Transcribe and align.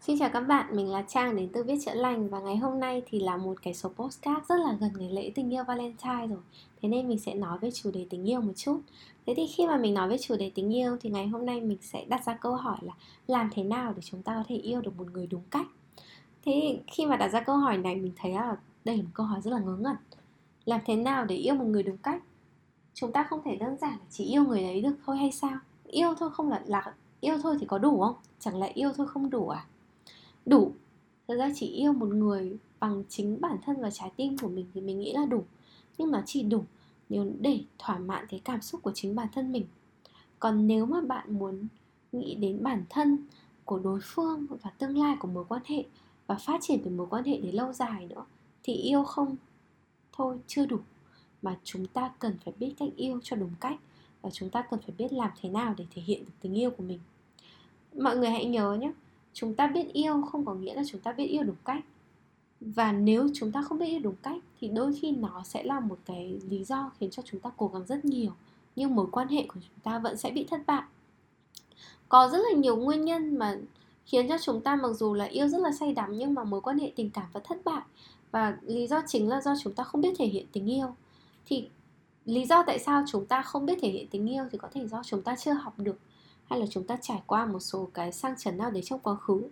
Xin 0.00 0.18
chào 0.18 0.30
các 0.32 0.40
bạn, 0.40 0.76
mình 0.76 0.90
là 0.90 1.02
Trang 1.02 1.36
đến 1.36 1.48
từ 1.52 1.64
Viết 1.64 1.78
Chữa 1.84 1.94
Lành 1.94 2.28
và 2.28 2.40
ngày 2.40 2.56
hôm 2.56 2.80
nay 2.80 3.02
thì 3.06 3.20
là 3.20 3.36
một 3.36 3.62
cái 3.62 3.74
số 3.74 3.88
postcard 3.88 4.46
rất 4.48 4.56
là 4.60 4.76
gần 4.80 4.90
ngày 4.98 5.10
lễ 5.10 5.32
tình 5.34 5.54
yêu 5.54 5.64
Valentine 5.64 6.26
rồi. 6.26 6.38
Thế 6.82 6.88
nên 6.88 7.08
mình 7.08 7.18
sẽ 7.18 7.34
nói 7.34 7.58
về 7.58 7.70
chủ 7.70 7.90
đề 7.90 8.06
tình 8.10 8.28
yêu 8.28 8.40
một 8.40 8.52
chút. 8.56 8.80
Thế 9.26 9.34
thì 9.36 9.46
khi 9.46 9.66
mà 9.66 9.76
mình 9.76 9.94
nói 9.94 10.08
về 10.08 10.18
chủ 10.18 10.36
đề 10.36 10.50
tình 10.54 10.74
yêu 10.74 10.96
thì 11.00 11.10
ngày 11.10 11.26
hôm 11.26 11.46
nay 11.46 11.60
mình 11.60 11.78
sẽ 11.82 12.04
đặt 12.04 12.24
ra 12.24 12.34
câu 12.34 12.54
hỏi 12.54 12.76
là 12.80 12.92
Làm 13.26 13.50
thế 13.52 13.62
nào 13.62 13.92
để 13.92 14.02
chúng 14.02 14.22
ta 14.22 14.34
có 14.34 14.42
thể 14.48 14.56
yêu 14.56 14.80
được 14.80 14.98
một 14.98 15.12
người 15.12 15.26
đúng 15.26 15.42
cách? 15.50 15.66
Thế 16.44 16.80
khi 16.86 17.06
mà 17.06 17.16
đặt 17.16 17.28
ra 17.28 17.40
câu 17.40 17.56
hỏi 17.56 17.78
này 17.78 17.96
mình 17.96 18.12
thấy 18.16 18.32
là 18.32 18.56
đây 18.84 18.96
là 18.96 19.02
một 19.02 19.10
câu 19.14 19.26
hỏi 19.26 19.40
rất 19.40 19.50
là 19.50 19.58
ngớ 19.58 19.76
ngẩn. 19.76 19.96
Làm 20.64 20.80
thế 20.86 20.96
nào 20.96 21.24
để 21.24 21.36
yêu 21.36 21.54
một 21.54 21.66
người 21.66 21.82
đúng 21.82 21.98
cách? 21.98 22.22
Chúng 22.94 23.12
ta 23.12 23.26
không 23.30 23.40
thể 23.44 23.56
đơn 23.56 23.76
giản 23.76 23.92
là 23.92 24.06
chỉ 24.10 24.24
yêu 24.24 24.44
người 24.44 24.62
đấy 24.62 24.80
được 24.80 24.94
thôi 25.06 25.16
hay 25.16 25.32
sao? 25.32 25.58
Yêu 25.86 26.14
thôi 26.18 26.30
không 26.32 26.48
là, 26.48 26.62
là 26.66 26.94
yêu 27.20 27.38
thôi 27.42 27.56
thì 27.60 27.66
có 27.66 27.78
đủ 27.78 28.00
không? 28.00 28.14
Chẳng 28.38 28.60
lẽ 28.60 28.72
yêu 28.74 28.90
thôi 28.96 29.06
không 29.06 29.30
đủ 29.30 29.48
à? 29.48 29.66
Đủ. 30.46 30.72
Thật 31.28 31.34
ra 31.36 31.50
chỉ 31.54 31.66
yêu 31.66 31.92
một 31.92 32.08
người 32.08 32.56
bằng 32.80 33.04
chính 33.08 33.40
bản 33.40 33.56
thân 33.64 33.80
và 33.80 33.90
trái 33.90 34.12
tim 34.16 34.38
của 34.38 34.48
mình 34.48 34.66
thì 34.74 34.80
mình 34.80 35.00
nghĩ 35.00 35.12
là 35.12 35.26
đủ. 35.26 35.44
Nhưng 35.98 36.10
nó 36.10 36.22
chỉ 36.26 36.42
đủ 36.42 36.64
nếu 37.08 37.32
để 37.40 37.60
thỏa 37.78 37.98
mãn 37.98 38.26
cái 38.26 38.40
cảm 38.44 38.62
xúc 38.62 38.82
của 38.82 38.92
chính 38.94 39.16
bản 39.16 39.28
thân 39.34 39.52
mình. 39.52 39.66
Còn 40.38 40.66
nếu 40.66 40.86
mà 40.86 41.00
bạn 41.00 41.38
muốn 41.38 41.66
nghĩ 42.12 42.34
đến 42.34 42.62
bản 42.62 42.84
thân 42.88 43.18
của 43.64 43.78
đối 43.78 44.00
phương 44.02 44.46
và 44.62 44.70
tương 44.70 44.98
lai 44.98 45.16
của 45.20 45.28
mối 45.28 45.44
quan 45.48 45.62
hệ 45.66 45.84
và 46.26 46.34
phát 46.34 46.60
triển 46.62 46.80
từ 46.84 46.90
mối 46.90 47.06
quan 47.10 47.24
hệ 47.24 47.38
để 47.38 47.52
lâu 47.52 47.72
dài 47.72 48.06
nữa 48.06 48.24
thì 48.62 48.72
yêu 48.72 49.04
không? 49.04 49.36
Thôi, 50.12 50.38
chưa 50.46 50.66
đủ. 50.66 50.78
Mà 51.42 51.58
chúng 51.64 51.86
ta 51.86 52.10
cần 52.18 52.36
phải 52.44 52.54
biết 52.58 52.74
cách 52.78 52.88
yêu 52.96 53.20
cho 53.22 53.36
đúng 53.36 53.50
cách 53.60 53.78
và 54.22 54.30
chúng 54.30 54.50
ta 54.50 54.62
cần 54.62 54.80
phải 54.80 54.94
biết 54.98 55.12
làm 55.12 55.30
thế 55.40 55.48
nào 55.48 55.74
để 55.76 55.86
thể 55.94 56.02
hiện 56.02 56.24
được 56.24 56.32
tình 56.40 56.58
yêu 56.58 56.70
của 56.70 56.82
mình. 56.82 56.98
Mọi 57.94 58.16
người 58.16 58.30
hãy 58.30 58.44
nhớ 58.44 58.74
nhé 58.80 58.92
chúng 59.32 59.54
ta 59.54 59.66
biết 59.66 59.92
yêu 59.92 60.22
không 60.32 60.44
có 60.44 60.54
nghĩa 60.54 60.74
là 60.74 60.82
chúng 60.90 61.00
ta 61.00 61.12
biết 61.12 61.26
yêu 61.26 61.42
đúng 61.42 61.56
cách. 61.64 61.84
Và 62.60 62.92
nếu 62.92 63.28
chúng 63.34 63.52
ta 63.52 63.62
không 63.62 63.78
biết 63.78 63.86
yêu 63.86 64.00
đúng 64.02 64.16
cách, 64.22 64.42
thì 64.60 64.68
đôi 64.68 64.94
khi 65.00 65.10
nó 65.10 65.42
sẽ 65.44 65.62
là 65.62 65.80
một 65.80 65.98
cái 66.04 66.40
lý 66.48 66.64
do 66.64 66.90
khiến 66.98 67.10
cho 67.10 67.22
chúng 67.26 67.40
ta 67.40 67.50
cố 67.56 67.68
gắng 67.68 67.86
rất 67.86 68.04
nhiều. 68.04 68.32
Nhưng 68.76 68.94
mối 68.94 69.06
quan 69.12 69.28
hệ 69.28 69.42
của 69.42 69.60
chúng 69.60 69.80
ta 69.82 69.98
vẫn 69.98 70.16
sẽ 70.16 70.30
bị 70.30 70.44
thất 70.44 70.60
bại. 70.66 70.82
Có 72.08 72.28
rất 72.28 72.38
là 72.38 72.58
nhiều 72.58 72.76
nguyên 72.76 73.04
nhân 73.04 73.38
mà 73.38 73.56
khiến 74.06 74.28
cho 74.28 74.38
chúng 74.42 74.60
ta 74.60 74.76
mặc 74.76 74.92
dù 74.92 75.14
là 75.14 75.24
yêu 75.24 75.48
rất 75.48 75.60
là 75.60 75.72
say 75.72 75.92
đắm, 75.92 76.18
nhưng 76.18 76.34
mà 76.34 76.44
mối 76.44 76.60
quan 76.60 76.78
hệ 76.78 76.92
tình 76.96 77.10
cảm 77.10 77.24
vẫn 77.32 77.42
thất 77.46 77.64
bại. 77.64 77.82
Và 78.30 78.58
lý 78.62 78.86
do 78.86 79.02
chính 79.06 79.28
là 79.28 79.40
do 79.40 79.54
chúng 79.62 79.74
ta 79.74 79.84
không 79.84 80.00
biết 80.00 80.14
thể 80.18 80.26
hiện 80.26 80.46
tình 80.52 80.70
yêu. 80.70 80.86
Thì 81.46 81.68
lý 82.24 82.44
do 82.44 82.62
tại 82.66 82.78
sao 82.78 83.04
chúng 83.08 83.26
ta 83.26 83.42
không 83.42 83.66
biết 83.66 83.78
thể 83.82 83.88
hiện 83.90 84.06
tình 84.10 84.30
yêu 84.30 84.44
thì 84.52 84.58
có 84.58 84.68
thể 84.72 84.86
do 84.86 85.02
chúng 85.04 85.22
ta 85.22 85.36
chưa 85.36 85.52
học 85.52 85.74
được 85.78 85.98
hay 86.50 86.60
là 86.60 86.66
chúng 86.70 86.84
ta 86.84 86.96
trải 87.02 87.22
qua 87.26 87.46
một 87.46 87.60
số 87.60 87.88
cái 87.94 88.12
sang 88.12 88.34
chấn 88.38 88.58
nào 88.58 88.70
đấy 88.70 88.82
trong 88.82 89.00
quá 89.02 89.14
khứ? 89.14 89.42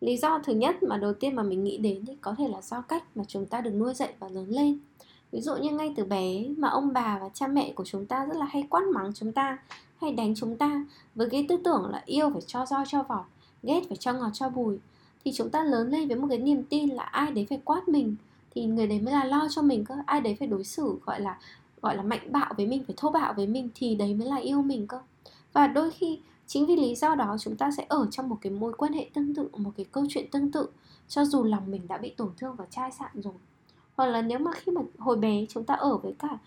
Lý 0.00 0.16
do 0.16 0.38
thứ 0.44 0.52
nhất 0.52 0.82
mà 0.82 0.96
đầu 0.96 1.12
tiên 1.12 1.34
mà 1.34 1.42
mình 1.42 1.64
nghĩ 1.64 1.78
đến 1.78 2.04
thì 2.06 2.12
có 2.20 2.34
thể 2.38 2.48
là 2.48 2.62
do 2.62 2.80
cách 2.80 3.04
mà 3.14 3.24
chúng 3.28 3.46
ta 3.46 3.60
được 3.60 3.70
nuôi 3.70 3.94
dạy 3.94 4.12
và 4.18 4.28
lớn 4.28 4.46
lên. 4.48 4.78
Ví 5.32 5.40
dụ 5.40 5.56
như 5.56 5.70
ngay 5.70 5.94
từ 5.96 6.04
bé 6.04 6.44
mà 6.56 6.68
ông 6.68 6.92
bà 6.92 7.18
và 7.18 7.28
cha 7.28 7.46
mẹ 7.46 7.72
của 7.72 7.84
chúng 7.84 8.06
ta 8.06 8.26
rất 8.26 8.36
là 8.36 8.46
hay 8.46 8.66
quát 8.70 8.82
mắng 8.94 9.12
chúng 9.14 9.32
ta, 9.32 9.58
hay 10.00 10.12
đánh 10.12 10.34
chúng 10.34 10.56
ta 10.56 10.84
với 11.14 11.30
cái 11.30 11.46
tư 11.48 11.56
tưởng 11.64 11.86
là 11.90 12.02
yêu 12.06 12.30
phải 12.32 12.42
cho 12.46 12.66
roi 12.66 12.84
cho 12.88 13.02
vọt, 13.02 13.24
ghét 13.62 13.80
phải 13.88 13.96
cho 13.96 14.12
ngọt 14.12 14.30
cho 14.32 14.48
bùi, 14.48 14.78
thì 15.24 15.32
chúng 15.32 15.50
ta 15.50 15.64
lớn 15.64 15.90
lên 15.90 16.08
với 16.08 16.16
một 16.16 16.26
cái 16.30 16.38
niềm 16.38 16.62
tin 16.62 16.90
là 16.90 17.02
ai 17.02 17.30
đấy 17.30 17.46
phải 17.48 17.60
quát 17.64 17.88
mình, 17.88 18.16
thì 18.54 18.64
người 18.64 18.86
đấy 18.86 19.00
mới 19.00 19.12
là 19.12 19.24
lo 19.24 19.48
cho 19.50 19.62
mình 19.62 19.84
cơ. 19.84 19.94
Ai 20.06 20.20
đấy 20.20 20.36
phải 20.38 20.48
đối 20.48 20.64
xử, 20.64 20.98
gọi 21.06 21.20
là 21.20 21.38
gọi 21.82 21.96
là 21.96 22.02
mạnh 22.02 22.32
bạo 22.32 22.54
với 22.56 22.66
mình, 22.66 22.84
phải 22.86 22.94
thô 22.98 23.10
bạo 23.10 23.34
với 23.34 23.46
mình 23.46 23.68
thì 23.74 23.94
đấy 23.94 24.14
mới 24.14 24.28
là 24.28 24.36
yêu 24.36 24.62
mình 24.62 24.86
cơ 24.86 25.00
và 25.56 25.66
đôi 25.66 25.90
khi 25.90 26.20
chính 26.46 26.66
vì 26.66 26.76
lý 26.76 26.94
do 26.94 27.14
đó 27.14 27.36
chúng 27.40 27.56
ta 27.56 27.70
sẽ 27.70 27.86
ở 27.88 28.06
trong 28.10 28.28
một 28.28 28.38
cái 28.40 28.52
mối 28.52 28.72
quan 28.72 28.92
hệ 28.92 29.10
tương 29.14 29.34
tự, 29.34 29.48
một 29.56 29.70
cái 29.76 29.86
câu 29.92 30.04
chuyện 30.08 30.30
tương 30.30 30.52
tự, 30.52 30.68
cho 31.08 31.24
dù 31.24 31.44
lòng 31.44 31.70
mình 31.70 31.88
đã 31.88 31.98
bị 31.98 32.10
tổn 32.10 32.30
thương 32.36 32.56
và 32.56 32.66
chai 32.70 32.92
sạn 32.92 33.10
rồi. 33.14 33.34
Hoặc 33.96 34.06
là 34.06 34.22
nếu 34.22 34.38
mà 34.38 34.50
khi 34.54 34.72
mà 34.72 34.80
hồi 34.98 35.16
bé 35.16 35.46
chúng 35.48 35.64
ta 35.64 35.74
ở 35.74 35.96
với 35.96 36.14
cả 36.18 36.38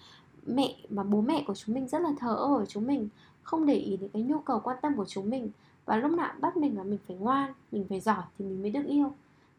mẹ 0.45 0.75
và 0.89 1.03
bố 1.03 1.21
mẹ 1.21 1.43
của 1.47 1.55
chúng 1.55 1.75
mình 1.75 1.87
rất 1.87 2.01
là 2.01 2.09
thờ 2.19 2.35
ơ 2.35 2.57
với 2.57 2.65
chúng 2.65 2.87
mình, 2.87 3.09
không 3.41 3.65
để 3.65 3.73
ý 3.73 3.97
đến 3.97 4.09
cái 4.13 4.21
nhu 4.21 4.39
cầu 4.39 4.59
quan 4.63 4.77
tâm 4.81 4.95
của 4.95 5.05
chúng 5.05 5.29
mình, 5.29 5.49
và 5.85 5.97
lúc 5.97 6.11
nào 6.11 6.33
bắt 6.39 6.57
mình 6.57 6.77
là 6.77 6.83
mình 6.83 6.99
phải 7.07 7.17
ngoan, 7.17 7.53
mình 7.71 7.85
phải 7.89 7.99
giỏi 7.99 8.23
thì 8.37 8.45
mình 8.45 8.61
mới 8.61 8.71
được 8.71 8.85
yêu. 8.87 9.11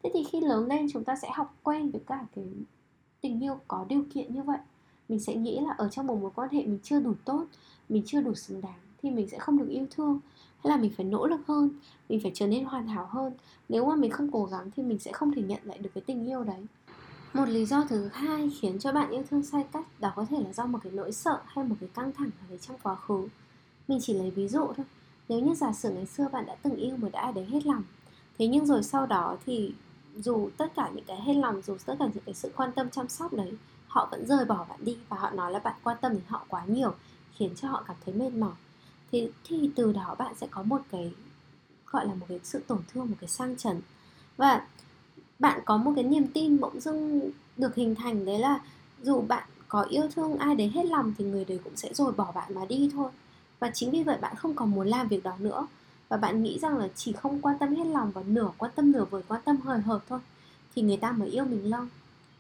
Thế 0.03 0.11
thì 0.15 0.25
khi 0.25 0.41
lớn 0.41 0.67
lên 0.67 0.87
chúng 0.93 1.05
ta 1.05 1.17
sẽ 1.17 1.31
học 1.35 1.55
quen 1.63 1.91
với 1.91 2.01
cả 2.07 2.27
cái 2.37 2.45
tình 3.21 3.45
yêu 3.45 3.55
có 3.69 3.85
điều 3.89 4.03
kiện 4.15 4.35
như 4.35 4.43
vậy. 4.43 4.59
Mình 5.09 5.21
sẽ 5.21 5.35
nghĩ 5.35 5.61
là 5.61 5.75
ở 5.79 5.89
trong 5.89 6.07
một 6.07 6.19
mối 6.21 6.31
quan 6.35 6.51
hệ 6.51 6.67
mình 6.67 6.79
chưa 6.83 7.01
đủ 7.01 7.13
tốt, 7.25 7.45
mình 7.89 8.03
chưa 8.07 8.21
đủ 8.21 8.35
xứng 8.35 8.61
đáng 8.61 8.90
thì 9.03 9.11
mình 9.11 9.29
sẽ 9.29 9.39
không 9.39 9.59
được 9.59 9.69
yêu 9.69 9.87
thương. 9.91 10.21
Hay 10.65 10.71
là 10.71 10.77
mình 10.77 10.93
phải 10.97 11.07
nỗ 11.07 11.27
lực 11.27 11.41
hơn, 11.47 11.71
mình 12.09 12.21
phải 12.23 12.33
trở 12.35 12.47
nên 12.47 12.65
hoàn 12.65 12.89
hảo 12.89 13.07
hơn. 13.11 13.33
Nếu 13.69 13.87
mà 13.87 13.97
mình 13.97 14.11
không 14.11 14.31
cố 14.33 14.45
gắng 14.45 14.71
thì 14.77 14.83
mình 14.83 14.99
sẽ 14.99 15.13
không 15.13 15.33
thể 15.33 15.43
nhận 15.43 15.61
lại 15.65 15.79
được 15.79 15.91
cái 15.95 16.03
tình 16.07 16.27
yêu 16.29 16.45
đấy. 16.45 16.67
Một 17.33 17.49
lý 17.49 17.67
do 17.67 17.85
thứ 17.89 18.09
hai 18.13 18.51
khiến 18.61 18.79
cho 18.79 18.93
bạn 18.93 19.11
yêu 19.11 19.23
thương 19.31 19.43
sai 19.43 19.65
cách 19.73 19.87
đó 19.99 20.13
có 20.17 20.27
thể 20.31 20.37
là 20.45 20.53
do 20.53 20.67
một 20.67 20.79
cái 20.83 20.93
nỗi 20.93 21.13
sợ 21.13 21.41
hay 21.47 21.65
một 21.65 21.77
cái 21.81 21.89
căng 21.95 22.13
thẳng 22.13 22.31
ở 22.51 22.57
trong 22.57 22.77
quá 22.83 22.95
khứ. 22.95 23.29
Mình 23.89 23.99
chỉ 24.03 24.15
lấy 24.15 24.31
ví 24.31 24.49
dụ 24.49 24.67
thôi. 24.77 24.87
Nếu 25.29 25.41
như 25.41 25.55
giả 25.55 25.73
sử 25.73 25.91
ngày 25.91 26.07
xưa 26.07 26.29
bạn 26.33 26.47
đã 26.47 26.57
từng 26.63 26.77
yêu 26.77 26.97
một 26.97 27.13
ai 27.13 27.33
đấy 27.33 27.45
hết 27.45 27.67
lòng, 27.67 27.83
thế 28.39 28.47
nhưng 28.47 28.67
rồi 28.67 28.83
sau 28.83 29.07
đó 29.07 29.37
thì 29.47 29.75
dù 30.17 30.51
tất 30.57 30.75
cả 30.75 30.91
những 30.95 31.05
cái 31.05 31.21
hết 31.21 31.35
lòng, 31.35 31.63
dù 31.63 31.77
tất 31.87 31.95
cả 31.99 32.09
những 32.15 32.25
cái 32.27 32.35
sự 32.35 32.53
quan 32.57 32.73
tâm 32.73 32.91
chăm 32.91 33.09
sóc 33.09 33.33
đấy, 33.33 33.53
họ 33.87 34.09
vẫn 34.11 34.27
rời 34.27 34.45
bỏ 34.45 34.67
bạn 34.69 34.85
đi 34.85 34.99
và 35.09 35.17
họ 35.17 35.31
nói 35.31 35.53
là 35.53 35.59
bạn 35.59 35.75
quan 35.83 35.97
tâm 36.01 36.13
đến 36.13 36.23
họ 36.27 36.45
quá 36.49 36.65
nhiều, 36.65 36.95
khiến 37.33 37.55
cho 37.57 37.69
họ 37.69 37.85
cảm 37.87 37.97
thấy 38.05 38.15
mệt 38.15 38.33
mỏi 38.33 38.53
thì 39.13 39.29
thì 39.45 39.71
từ 39.75 39.93
đó 39.93 40.17
bạn 40.19 40.35
sẽ 40.41 40.47
có 40.51 40.63
một 40.63 40.81
cái, 40.93 41.13
gọi 41.87 42.07
là 42.07 42.15
một 42.15 42.27
cái 42.29 42.41
sự 42.45 42.61
tổn 42.67 42.79
thương, 42.93 43.11
một 43.11 43.17
cái 43.21 43.29
sang 43.29 43.57
chấn. 43.57 43.81
Và 44.37 44.67
bạn 45.39 45.61
có 45.65 45.77
một 45.77 45.93
cái 45.95 46.05
niềm 46.05 46.27
tin 46.27 46.61
bỗng 46.61 46.81
dưng 46.81 47.31
được 47.57 47.75
hình 47.75 47.95
thành 47.95 48.25
đấy 48.25 48.39
là 48.39 48.61
dù 49.03 49.21
bạn 49.21 49.49
có 49.69 49.83
yêu 49.83 50.09
thương 50.15 50.39
ai 50.39 50.55
đấy 50.55 50.71
hết 50.75 50.87
lòng 50.87 51.15
thì 51.19 51.25
người 51.25 51.45
đấy 51.45 51.61
cũng 51.65 51.77
sẽ 51.77 51.95
rồi 51.95 52.13
bỏ 52.13 52.33
bạn 52.33 52.55
mà 52.55 52.65
đi 52.65 52.91
thôi. 52.93 53.11
Và 53.59 53.71
chính 53.75 53.91
vì 53.91 54.03
vậy 54.03 54.19
bạn 54.21 54.37
không 54.37 54.55
còn 54.55 54.71
muốn 54.71 54.87
làm 54.87 55.09
việc 55.09 55.23
đó 55.23 55.33
nữa. 55.39 55.67
Và 56.09 56.17
bạn 56.17 56.43
nghĩ 56.43 56.59
rằng 56.59 56.79
là 56.79 56.89
chỉ 56.95 57.13
không 57.13 57.41
quan 57.41 57.59
tâm 57.59 57.75
hết 57.75 57.85
lòng 57.85 58.11
và 58.11 58.23
nửa 58.27 58.51
quan 58.59 58.73
tâm 58.75 58.93
nửa 58.93 59.05
vời 59.05 59.23
quan 59.29 59.41
tâm 59.45 59.57
hời 59.61 59.81
hợt 59.81 60.01
thôi 60.09 60.19
thì 60.75 60.83
người 60.83 60.97
ta 60.97 61.13
mới 61.13 61.29
yêu 61.29 61.45
mình 61.45 61.71
lâu. 61.71 61.85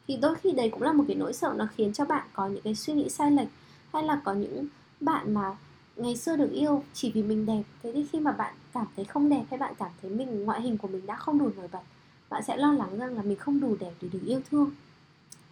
Thì 0.09 0.17
đôi 0.17 0.35
khi 0.35 0.53
đấy 0.53 0.69
cũng 0.71 0.83
là 0.83 0.93
một 0.93 1.05
cái 1.09 1.17
nỗi 1.17 1.33
sợ 1.33 1.55
nó 1.57 1.67
khiến 1.77 1.93
cho 1.93 2.05
bạn 2.05 2.27
có 2.33 2.47
những 2.47 2.63
cái 2.63 2.75
suy 2.75 2.93
nghĩ 2.93 3.09
sai 3.09 3.31
lệch 3.31 3.49
hay 3.93 4.03
là 4.03 4.21
có 4.25 4.33
những 4.33 4.67
bạn 5.01 5.35
mà 5.35 5.57
ngày 6.00 6.16
xưa 6.16 6.37
được 6.37 6.50
yêu 6.53 6.83
chỉ 6.94 7.12
vì 7.12 7.22
mình 7.22 7.47
đẹp. 7.47 7.62
Thế 7.83 7.93
thì 7.94 8.06
khi 8.12 8.21
mà 8.21 8.33
bạn 8.33 8.55
cảm 8.75 8.87
thấy 8.97 9.05
không 9.05 9.28
đẹp 9.28 9.44
hay 9.50 9.59
bạn 9.59 9.75
cảm 9.78 9.91
thấy 10.03 10.11
mình, 10.11 10.44
ngoại 10.44 10.61
hình 10.61 10.78
của 10.78 10.88
mình 10.88 11.06
đã 11.06 11.16
không 11.16 11.38
đủ 11.38 11.50
nổi 11.56 11.69
bật, 11.72 11.81
bạn 12.31 12.43
sẽ 12.47 12.56
lo 12.56 12.72
lắng 12.72 12.99
rằng 12.99 13.16
là 13.16 13.22
mình 13.22 13.38
không 13.38 13.61
đủ 13.61 13.77
đẹp 13.81 13.93
để 14.03 14.09
được 14.12 14.22
yêu 14.27 14.41
thương. 14.50 14.71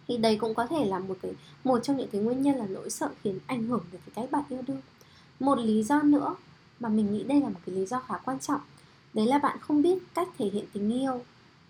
Thì 0.07 0.17
đấy 0.17 0.37
cũng 0.41 0.53
có 0.53 0.67
thể 0.67 0.85
là 0.85 0.99
một 0.99 1.17
cái, 1.21 1.31
một 1.63 1.79
trong 1.83 1.97
những 1.97 2.09
cái 2.11 2.21
nguyên 2.21 2.41
nhân 2.41 2.55
là 2.55 2.67
nỗi 2.67 2.89
sợ 2.89 3.09
khiến 3.23 3.39
ảnh 3.47 3.63
hưởng 3.63 3.83
đến 3.91 4.01
cái 4.05 4.11
cách 4.15 4.31
bạn 4.31 4.43
yêu 4.49 4.61
đương. 4.67 4.81
Một 5.39 5.59
lý 5.59 5.83
do 5.83 6.01
nữa 6.01 6.35
mà 6.79 6.89
mình 6.89 7.13
nghĩ 7.13 7.23
đây 7.23 7.41
là 7.41 7.49
một 7.49 7.59
cái 7.65 7.75
lý 7.75 7.85
do 7.85 7.99
khá 7.99 8.17
quan 8.17 8.39
trọng, 8.39 8.61
đấy 9.13 9.25
là 9.25 9.37
bạn 9.37 9.57
không 9.61 9.81
biết 9.81 9.97
cách 10.13 10.27
thể 10.37 10.49
hiện 10.49 10.65
tình 10.73 10.93
yêu 10.93 11.21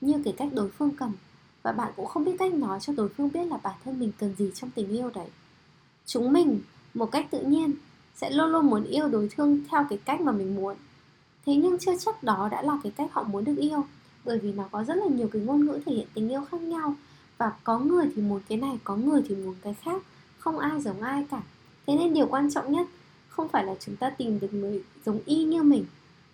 như 0.01 0.21
cái 0.25 0.33
cách 0.37 0.49
đối 0.53 0.69
phương 0.69 0.91
cần. 0.95 1.11
Và 1.63 1.71
bạn 1.71 1.91
cũng 1.95 2.05
không 2.05 2.25
biết 2.25 2.35
cách 2.39 2.53
nói 2.53 2.79
cho 2.79 2.93
đối 2.93 3.09
phương 3.09 3.29
biết 3.33 3.43
là 3.43 3.57
bản 3.57 3.75
thân 3.83 3.99
mình 3.99 4.11
cần 4.19 4.35
gì 4.37 4.51
trong 4.55 4.69
tình 4.69 4.89
yêu 4.89 5.09
đấy. 5.15 5.27
Chúng 6.05 6.33
mình, 6.33 6.59
một 6.93 7.11
cách 7.11 7.27
tự 7.31 7.41
nhiên 7.41 7.73
sẽ 8.21 8.29
luôn 8.29 8.51
luôn 8.51 8.69
muốn 8.69 8.83
yêu 8.83 9.07
đối 9.07 9.29
phương 9.37 9.59
theo 9.71 9.85
cái 9.89 9.99
cách 10.05 10.21
mà 10.21 10.31
mình 10.31 10.55
muốn. 10.55 10.75
Thế 11.45 11.55
nhưng 11.55 11.77
chưa 11.79 11.97
chắc 11.99 12.23
đó 12.23 12.47
đã 12.51 12.61
là 12.61 12.77
cái 12.83 12.91
cách 12.91 13.13
họ 13.13 13.23
muốn 13.23 13.45
được 13.45 13.55
yêu, 13.57 13.85
bởi 14.25 14.39
vì 14.39 14.51
nó 14.51 14.63
có 14.71 14.83
rất 14.83 14.97
là 14.97 15.05
nhiều 15.05 15.27
cái 15.27 15.41
ngôn 15.41 15.65
ngữ 15.65 15.79
thể 15.85 15.93
hiện 15.93 16.07
tình 16.13 16.29
yêu 16.29 16.45
khác 16.51 16.61
nhau. 16.61 16.95
Và 17.37 17.51
có 17.63 17.79
người 17.79 18.05
thì 18.15 18.21
muốn 18.21 18.41
cái 18.49 18.57
này, 18.57 18.79
có 18.83 18.95
người 18.95 19.21
thì 19.29 19.35
muốn 19.35 19.55
cái 19.61 19.73
khác, 19.73 20.01
không 20.39 20.59
ai 20.59 20.81
giống 20.81 21.01
ai 21.01 21.25
cả. 21.31 21.41
Thế 21.87 21.97
nên 21.97 22.13
điều 22.13 22.27
quan 22.27 22.51
trọng 22.51 22.71
nhất, 22.71 22.87
không 23.29 23.49
phải 23.49 23.65
là 23.65 23.75
chúng 23.79 23.95
ta 23.95 24.09
tìm 24.09 24.39
được 24.39 24.53
người 24.53 24.83
giống 25.05 25.19
y 25.25 25.43
như 25.43 25.63
mình, 25.63 25.85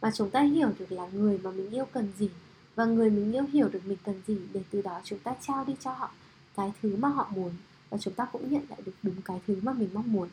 mà 0.01 0.11
chúng 0.11 0.29
ta 0.29 0.41
hiểu 0.41 0.69
được 0.79 0.91
là 0.91 1.07
người 1.13 1.39
mà 1.43 1.51
mình 1.51 1.69
yêu 1.69 1.85
cần 1.93 2.07
gì, 2.17 2.29
và 2.75 2.85
người 2.85 3.09
mình 3.09 3.31
yêu 3.31 3.43
hiểu 3.53 3.69
được 3.69 3.81
mình 3.85 3.97
cần 4.05 4.21
gì 4.27 4.37
để 4.53 4.61
từ 4.71 4.81
đó 4.81 5.01
chúng 5.03 5.19
ta 5.19 5.35
trao 5.41 5.63
đi 5.67 5.75
cho 5.83 5.91
họ 5.91 6.09
cái 6.55 6.73
thứ 6.81 6.95
mà 6.95 7.07
họ 7.07 7.27
muốn, 7.35 7.51
và 7.89 7.97
chúng 7.97 8.13
ta 8.13 8.25
cũng 8.25 8.51
nhận 8.51 8.63
lại 8.69 8.79
được 8.85 8.91
đúng 9.03 9.15
cái 9.25 9.41
thứ 9.47 9.55
mà 9.61 9.73
mình 9.73 9.89
mong 9.93 10.13
muốn 10.13 10.29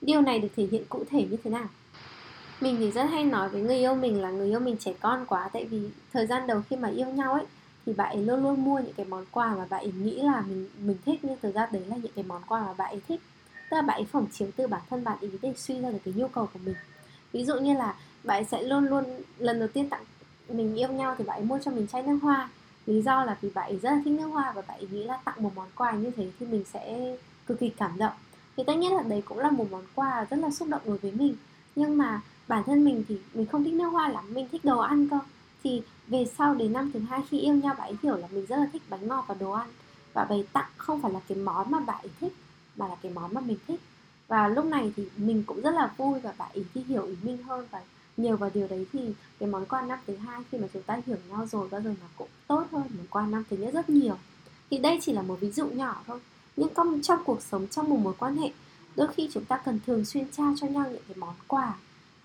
điều 0.00 0.22
này 0.22 0.38
được 0.38 0.48
thể 0.56 0.66
hiện 0.70 0.84
cụ 0.88 1.04
thể 1.10 1.26
như 1.30 1.36
thế 1.44 1.50
nào? 1.50 1.66
Mình 2.60 2.76
thì 2.78 2.90
rất 2.90 3.04
hay 3.04 3.24
nói 3.24 3.48
với 3.48 3.60
người 3.62 3.76
yêu 3.76 3.94
mình 3.94 4.22
là 4.22 4.30
người 4.30 4.48
yêu 4.48 4.60
mình 4.60 4.76
trẻ 4.76 4.92
con 5.00 5.26
quá, 5.26 5.50
tại 5.52 5.64
vì 5.64 5.88
thời 6.12 6.26
gian 6.26 6.46
đầu 6.46 6.62
khi 6.70 6.76
mà 6.76 6.88
yêu 6.88 7.06
nhau 7.06 7.32
ấy, 7.32 7.44
thì 7.86 7.92
bạn 7.92 8.16
ấy 8.16 8.24
luôn 8.24 8.42
luôn 8.42 8.64
mua 8.64 8.78
những 8.78 8.92
cái 8.96 9.06
món 9.06 9.24
quà 9.30 9.54
mà 9.54 9.66
bạn 9.70 9.84
ấy 9.84 9.92
nghĩ 10.02 10.22
là 10.22 10.40
mình 10.40 10.68
mình 10.80 10.96
thích, 11.06 11.20
nhưng 11.22 11.36
thực 11.42 11.54
ra 11.54 11.68
đấy 11.72 11.82
là 11.88 11.96
những 11.96 12.12
cái 12.14 12.24
món 12.28 12.42
quà 12.48 12.60
mà 12.60 12.72
bạn 12.72 12.90
ấy 12.90 13.00
thích. 13.08 13.20
Tức 13.70 13.76
là 13.76 13.82
bạn 13.82 13.98
ấy 13.98 14.04
phỏng 14.04 14.26
chiếu 14.32 14.48
từ 14.56 14.66
bản 14.66 14.80
thân 14.90 15.04
bạn 15.04 15.18
ấy 15.20 15.30
để 15.42 15.52
suy 15.56 15.80
ra 15.80 15.90
được 15.90 15.98
cái 16.04 16.14
nhu 16.16 16.28
cầu 16.28 16.48
của 16.52 16.60
mình. 16.64 16.74
Ví 17.32 17.44
dụ 17.44 17.54
như 17.54 17.74
là 17.74 17.94
bạn 18.24 18.38
ấy 18.38 18.44
sẽ 18.44 18.62
luôn 18.62 18.86
luôn, 18.86 19.04
lần 19.38 19.58
đầu 19.58 19.68
tiên 19.68 19.88
tặng 19.88 20.04
mình 20.48 20.74
yêu 20.74 20.88
nhau 20.88 21.14
thì 21.18 21.24
bạn 21.24 21.38
ấy 21.38 21.44
mua 21.44 21.58
cho 21.64 21.70
mình 21.70 21.86
chai 21.86 22.02
nước 22.02 22.18
hoa. 22.22 22.48
Lý 22.86 23.02
do 23.02 23.24
là 23.24 23.36
vì 23.40 23.50
bạn 23.54 23.70
ấy 23.70 23.78
rất 23.82 23.90
là 23.90 24.00
thích 24.04 24.14
nước 24.18 24.26
hoa 24.26 24.52
và 24.52 24.62
bạn 24.62 24.78
ấy 24.78 24.88
nghĩ 24.90 25.04
là 25.04 25.16
tặng 25.24 25.42
một 25.42 25.50
món 25.54 25.68
quà 25.74 25.92
như 25.92 26.10
thế 26.16 26.26
thì 26.40 26.46
mình 26.46 26.64
sẽ 26.72 27.14
cực 27.46 27.60
kỳ 27.60 27.68
cảm 27.68 27.98
động 27.98 28.12
thì 28.58 28.64
tất 28.64 28.74
nhiên 28.76 28.92
là 28.92 29.02
đấy 29.02 29.22
cũng 29.24 29.38
là 29.38 29.50
một 29.50 29.66
món 29.70 29.82
quà 29.94 30.26
rất 30.30 30.36
là 30.36 30.50
xúc 30.50 30.68
động 30.68 30.80
đối 30.84 30.98
với 30.98 31.12
mình. 31.12 31.36
Nhưng 31.76 31.98
mà 31.98 32.20
bản 32.48 32.62
thân 32.66 32.84
mình 32.84 33.04
thì 33.08 33.18
mình 33.34 33.46
không 33.46 33.64
thích 33.64 33.74
nước 33.74 33.88
hoa 33.88 34.08
lắm, 34.08 34.34
mình 34.34 34.48
thích 34.52 34.64
đồ 34.64 34.78
ăn 34.78 35.08
cơ. 35.08 35.18
Thì 35.64 35.82
về 36.08 36.26
sau 36.38 36.54
đến 36.54 36.72
năm 36.72 36.90
thứ 36.92 37.00
hai 37.00 37.20
khi 37.30 37.38
yêu 37.38 37.54
nhau 37.54 37.74
bạn 37.78 37.88
ấy 37.88 37.96
hiểu 38.02 38.16
là 38.16 38.28
mình 38.30 38.46
rất 38.46 38.56
là 38.56 38.66
thích 38.72 38.82
bánh 38.88 39.08
ngọt 39.08 39.24
và 39.28 39.34
đồ 39.34 39.50
ăn. 39.50 39.68
Và 40.14 40.24
bày 40.24 40.46
tặng 40.52 40.70
không 40.76 41.02
phải 41.02 41.12
là 41.12 41.20
cái 41.28 41.38
món 41.38 41.70
mà 41.70 41.80
bạn 41.80 42.00
ấy 42.02 42.10
thích, 42.20 42.32
mà 42.76 42.88
là 42.88 42.96
cái 43.02 43.12
món 43.12 43.34
mà 43.34 43.40
mình 43.40 43.58
thích. 43.68 43.80
Và 44.28 44.48
lúc 44.48 44.64
này 44.64 44.92
thì 44.96 45.08
mình 45.16 45.44
cũng 45.46 45.60
rất 45.60 45.74
là 45.74 45.92
vui 45.96 46.20
và 46.20 46.32
bạn 46.38 46.50
ấy 46.54 46.64
thì 46.74 46.82
hiểu 46.88 47.02
ý 47.02 47.14
mình 47.22 47.42
hơn. 47.42 47.66
Và 47.70 47.80
nhờ 48.16 48.36
vào 48.36 48.50
điều 48.54 48.68
đấy 48.68 48.86
thì 48.92 49.12
cái 49.38 49.48
món 49.48 49.66
quà 49.66 49.82
năm 49.82 49.98
thứ 50.06 50.16
hai 50.16 50.40
khi 50.50 50.58
mà 50.58 50.68
chúng 50.72 50.82
ta 50.82 50.98
hiểu 51.06 51.16
nhau 51.30 51.46
rồi, 51.46 51.68
bao 51.70 51.80
giờ 51.80 51.90
nó 52.00 52.06
cũng 52.16 52.28
tốt 52.46 52.64
hơn 52.72 52.82
món 52.96 53.06
quà 53.10 53.26
năm 53.26 53.44
thứ 53.50 53.56
nhất 53.56 53.74
rất 53.74 53.90
nhiều. 53.90 54.16
Thì 54.70 54.78
đây 54.78 54.98
chỉ 55.02 55.12
là 55.12 55.22
một 55.22 55.40
ví 55.40 55.50
dụ 55.50 55.66
nhỏ 55.66 56.02
thôi 56.06 56.20
nhưng 56.58 56.68
trong, 56.76 57.02
trong 57.02 57.24
cuộc 57.24 57.42
sống 57.42 57.66
trong 57.70 57.90
một 57.90 57.96
mối 57.96 58.14
quan 58.18 58.36
hệ 58.36 58.50
đôi 58.96 59.08
khi 59.08 59.28
chúng 59.32 59.44
ta 59.44 59.56
cần 59.56 59.80
thường 59.86 60.04
xuyên 60.04 60.26
trao 60.36 60.54
cho 60.60 60.66
nhau 60.66 60.84
những 60.90 61.02
cái 61.08 61.16
món 61.16 61.34
quà 61.46 61.74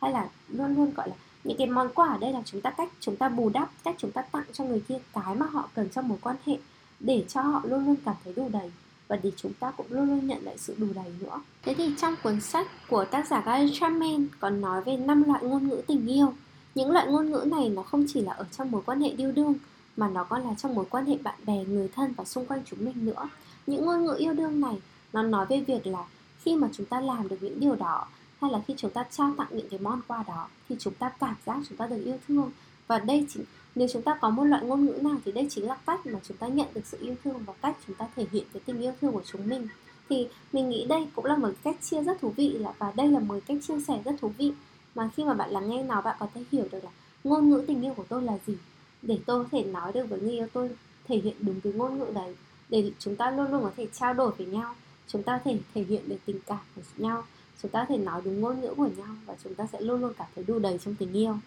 hay 0.01 0.11
là 0.11 0.29
luôn 0.49 0.75
luôn 0.75 0.93
gọi 0.93 1.09
là 1.09 1.15
những 1.43 1.57
cái 1.57 1.67
món 1.67 1.89
quà 1.95 2.07
ở 2.07 2.17
đây 2.17 2.33
là 2.33 2.41
chúng 2.45 2.61
ta 2.61 2.69
cách 2.69 2.89
chúng 2.99 3.15
ta 3.15 3.29
bù 3.29 3.49
đắp 3.49 3.71
cách 3.83 3.95
chúng 3.97 4.11
ta 4.11 4.21
tặng 4.21 4.43
cho 4.53 4.63
người 4.63 4.79
kia 4.87 4.97
cái 5.13 5.35
mà 5.35 5.45
họ 5.45 5.69
cần 5.75 5.89
trong 5.89 6.07
mối 6.07 6.17
quan 6.21 6.35
hệ 6.45 6.57
để 6.99 7.25
cho 7.27 7.41
họ 7.41 7.61
luôn 7.63 7.85
luôn 7.85 7.95
cảm 8.05 8.15
thấy 8.23 8.33
đủ 8.33 8.49
đầy 8.53 8.71
và 9.07 9.19
để 9.23 9.31
chúng 9.37 9.53
ta 9.53 9.71
cũng 9.71 9.85
luôn 9.89 10.09
luôn 10.09 10.27
nhận 10.27 10.43
lại 10.43 10.57
sự 10.57 10.75
đủ 10.77 10.87
đầy 10.95 11.13
nữa. 11.19 11.41
Thế 11.63 11.73
thì 11.73 11.93
trong 12.01 12.15
cuốn 12.23 12.41
sách 12.41 12.67
của 12.89 13.05
tác 13.05 13.27
giả 13.27 13.43
Gary 13.45 13.73
Chapman 13.79 14.27
còn 14.39 14.61
nói 14.61 14.81
về 14.81 14.97
năm 14.97 15.23
loại 15.23 15.43
ngôn 15.43 15.67
ngữ 15.67 15.81
tình 15.87 16.07
yêu. 16.07 16.33
Những 16.75 16.91
loại 16.91 17.07
ngôn 17.07 17.31
ngữ 17.31 17.45
này 17.51 17.69
nó 17.69 17.83
không 17.83 18.05
chỉ 18.13 18.21
là 18.21 18.33
ở 18.33 18.45
trong 18.57 18.71
mối 18.71 18.81
quan 18.85 19.01
hệ 19.01 19.09
yêu 19.09 19.31
đương 19.31 19.53
mà 19.97 20.09
nó 20.09 20.23
còn 20.23 20.43
là 20.43 20.53
trong 20.57 20.75
mối 20.75 20.85
quan 20.89 21.05
hệ 21.05 21.17
bạn 21.23 21.35
bè, 21.45 21.65
người 21.65 21.87
thân 21.95 22.13
và 22.17 22.25
xung 22.25 22.45
quanh 22.45 22.61
chúng 22.65 22.85
mình 22.85 23.05
nữa. 23.05 23.29
Những 23.67 23.85
ngôn 23.85 24.05
ngữ 24.05 24.15
yêu 24.17 24.33
đương 24.33 24.59
này, 24.61 24.81
nó 25.13 25.23
nói 25.23 25.45
về 25.49 25.63
việc 25.67 25.87
là 25.87 26.05
khi 26.41 26.55
mà 26.55 26.69
chúng 26.73 26.85
ta 26.85 27.01
làm 27.01 27.27
được 27.27 27.37
những 27.41 27.59
điều 27.59 27.75
đó, 27.75 28.07
hay 28.41 28.51
là 28.51 28.61
khi 28.67 28.73
chúng 28.77 28.91
ta 28.91 29.05
trao 29.11 29.33
tặng 29.37 29.47
những 29.51 29.69
cái 29.69 29.79
món 29.79 30.01
quà 30.07 30.23
đó, 30.27 30.47
thì 30.69 30.75
chúng 30.79 30.93
ta 30.93 31.09
cảm 31.19 31.35
giác 31.45 31.59
chúng 31.69 31.77
ta 31.77 31.87
được 31.87 32.01
yêu 32.05 32.17
thương. 32.27 32.51
Và 32.87 32.99
đây 32.99 33.25
chỉ, 33.29 33.39
nếu 33.75 33.87
chúng 33.93 34.01
ta 34.01 34.17
có 34.21 34.29
một 34.29 34.43
loại 34.43 34.63
ngôn 34.63 34.85
ngữ 34.85 34.99
nào 35.01 35.15
thì 35.25 35.31
đây 35.31 35.47
chính 35.49 35.67
là 35.67 35.77
cách 35.85 36.05
mà 36.05 36.19
chúng 36.27 36.37
ta 36.37 36.47
nhận 36.47 36.67
được 36.73 36.85
sự 36.85 36.97
yêu 37.01 37.15
thương 37.23 37.43
và 37.45 37.53
cách 37.61 37.77
chúng 37.87 37.95
ta 37.95 38.07
thể 38.15 38.25
hiện 38.31 38.43
cái 38.53 38.61
tình 38.65 38.81
yêu 38.81 38.91
thương 39.01 39.11
của 39.11 39.23
chúng 39.31 39.49
mình. 39.49 39.67
Thì 40.09 40.27
mình 40.53 40.69
nghĩ 40.69 40.85
đây 40.85 41.07
cũng 41.15 41.25
là 41.25 41.35
một 41.35 41.49
cách 41.63 41.75
chia 41.81 42.03
rất 42.03 42.21
thú 42.21 42.33
vị 42.35 42.49
là, 42.49 42.73
và 42.77 42.91
đây 42.95 43.07
là 43.07 43.19
một 43.19 43.39
cách 43.47 43.57
chia 43.67 43.79
sẻ 43.87 44.01
rất 44.05 44.15
thú 44.21 44.31
vị. 44.37 44.53
Mà 44.95 45.09
khi 45.15 45.23
mà 45.23 45.33
bạn 45.33 45.49
lắng 45.49 45.69
nghe 45.69 45.83
nó, 45.83 46.01
bạn 46.01 46.15
có 46.19 46.27
thể 46.33 46.43
hiểu 46.51 46.67
được 46.71 46.83
là 46.83 46.89
ngôn 47.23 47.49
ngữ 47.49 47.63
tình 47.67 47.81
yêu 47.81 47.93
của 47.93 48.05
tôi 48.09 48.21
là 48.21 48.37
gì, 48.47 48.57
để 49.01 49.19
tôi 49.25 49.43
có 49.43 49.49
thể 49.51 49.63
nói 49.63 49.93
được 49.93 50.09
với 50.09 50.19
người 50.19 50.31
yêu 50.31 50.47
tôi, 50.53 50.69
thể 51.07 51.17
hiện 51.17 51.35
đúng 51.39 51.61
cái 51.61 51.73
ngôn 51.73 51.99
ngữ 51.99 52.05
đấy 52.15 52.35
để 52.73 52.91
chúng 52.99 53.15
ta 53.15 53.31
luôn 53.31 53.51
luôn 53.51 53.63
có 53.63 53.71
thể 53.77 53.87
trao 53.93 54.13
đổi 54.13 54.31
với 54.31 54.47
nhau, 54.47 54.75
chúng 55.07 55.23
ta 55.23 55.37
có 55.37 55.51
thể 55.51 55.59
thể 55.73 55.83
hiện 55.83 56.09
được 56.09 56.17
tình 56.25 56.39
cảm 56.45 56.59
của 56.75 56.81
nhau, 56.97 57.23
chúng 57.61 57.71
ta 57.71 57.79
có 57.79 57.85
thể 57.89 57.97
nói 57.97 58.21
đúng 58.25 58.41
ngôn 58.41 58.61
ngữ 58.61 58.73
của 58.77 58.89
nhau 58.97 59.15
và 59.25 59.35
chúng 59.43 59.55
ta 59.55 59.67
sẽ 59.71 59.81
luôn 59.81 60.01
luôn 60.01 60.13
cảm 60.17 60.27
thấy 60.35 60.43
đủ 60.43 60.59
đầy 60.59 60.77
trong 60.85 60.95
tình 60.95 61.13
yêu. 61.13 61.37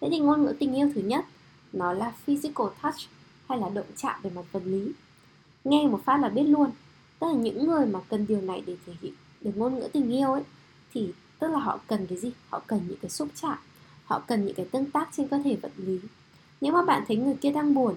Thế 0.00 0.08
thì 0.10 0.18
ngôn 0.18 0.42
ngữ 0.42 0.54
tình 0.58 0.74
yêu 0.74 0.90
thứ 0.94 1.00
nhất, 1.00 1.24
nó 1.72 1.92
là 1.92 2.12
physical 2.24 2.66
touch 2.82 2.96
hay 3.48 3.58
là 3.58 3.68
động 3.68 3.86
chạm 3.96 4.20
về 4.22 4.30
mặt 4.34 4.42
vật 4.52 4.62
lý. 4.64 4.92
Nghe 5.64 5.86
một 5.86 6.00
phát 6.04 6.20
là 6.20 6.28
biết 6.28 6.44
luôn, 6.44 6.70
tức 7.18 7.26
là 7.26 7.32
những 7.32 7.66
người 7.66 7.86
mà 7.86 8.00
cần 8.08 8.26
điều 8.26 8.40
này 8.40 8.62
để 8.66 8.76
thể 8.86 8.92
hiện 9.00 9.14
được 9.40 9.52
ngôn 9.54 9.74
ngữ 9.74 9.88
tình 9.92 10.12
yêu 10.12 10.32
ấy, 10.32 10.42
thì 10.94 11.12
tức 11.38 11.48
là 11.48 11.58
họ 11.58 11.80
cần 11.86 12.06
cái 12.06 12.18
gì? 12.18 12.32
Họ 12.50 12.62
cần 12.66 12.80
những 12.88 12.98
cái 13.02 13.10
xúc 13.10 13.28
chạm, 13.34 13.58
họ 14.04 14.22
cần 14.26 14.46
những 14.46 14.54
cái 14.54 14.66
tương 14.66 14.90
tác 14.90 15.08
trên 15.12 15.28
cơ 15.28 15.38
thể 15.44 15.56
vật 15.62 15.72
lý. 15.76 16.00
Nếu 16.60 16.72
mà 16.72 16.84
bạn 16.84 17.04
thấy 17.08 17.16
người 17.16 17.34
kia 17.40 17.50
đang 17.50 17.74
buồn, 17.74 17.94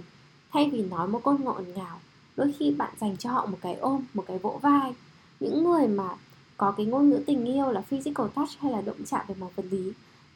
thay 0.52 0.70
vì 0.70 0.84
nói 0.84 1.08
một 1.08 1.22
câu 1.24 1.38
ngọt 1.38 1.62
ngào 1.76 2.00
đôi 2.36 2.54
khi 2.60 2.72
bạn 2.72 2.94
dành 3.02 3.18
cho 3.18 3.32
họ 3.32 3.46
một 3.46 3.58
cái 3.62 3.74
ôm, 3.76 4.02
một 4.14 4.24
cái 4.28 4.38
vỗ 4.38 4.60
vai. 4.62 4.94
Những 5.40 5.64
người 5.64 5.88
mà 5.88 6.10
có 6.58 6.72
cái 6.72 6.86
ngôn 6.86 7.10
ngữ 7.10 7.20
tình 7.26 7.46
yêu 7.46 7.72
là 7.72 7.82
physical 7.82 8.28
touch 8.36 8.50
hay 8.60 8.72
là 8.72 8.82
động 8.82 9.06
chạm 9.06 9.22
về 9.28 9.36
mặt 9.40 9.48
vật 9.56 9.66
lý, 9.72 9.92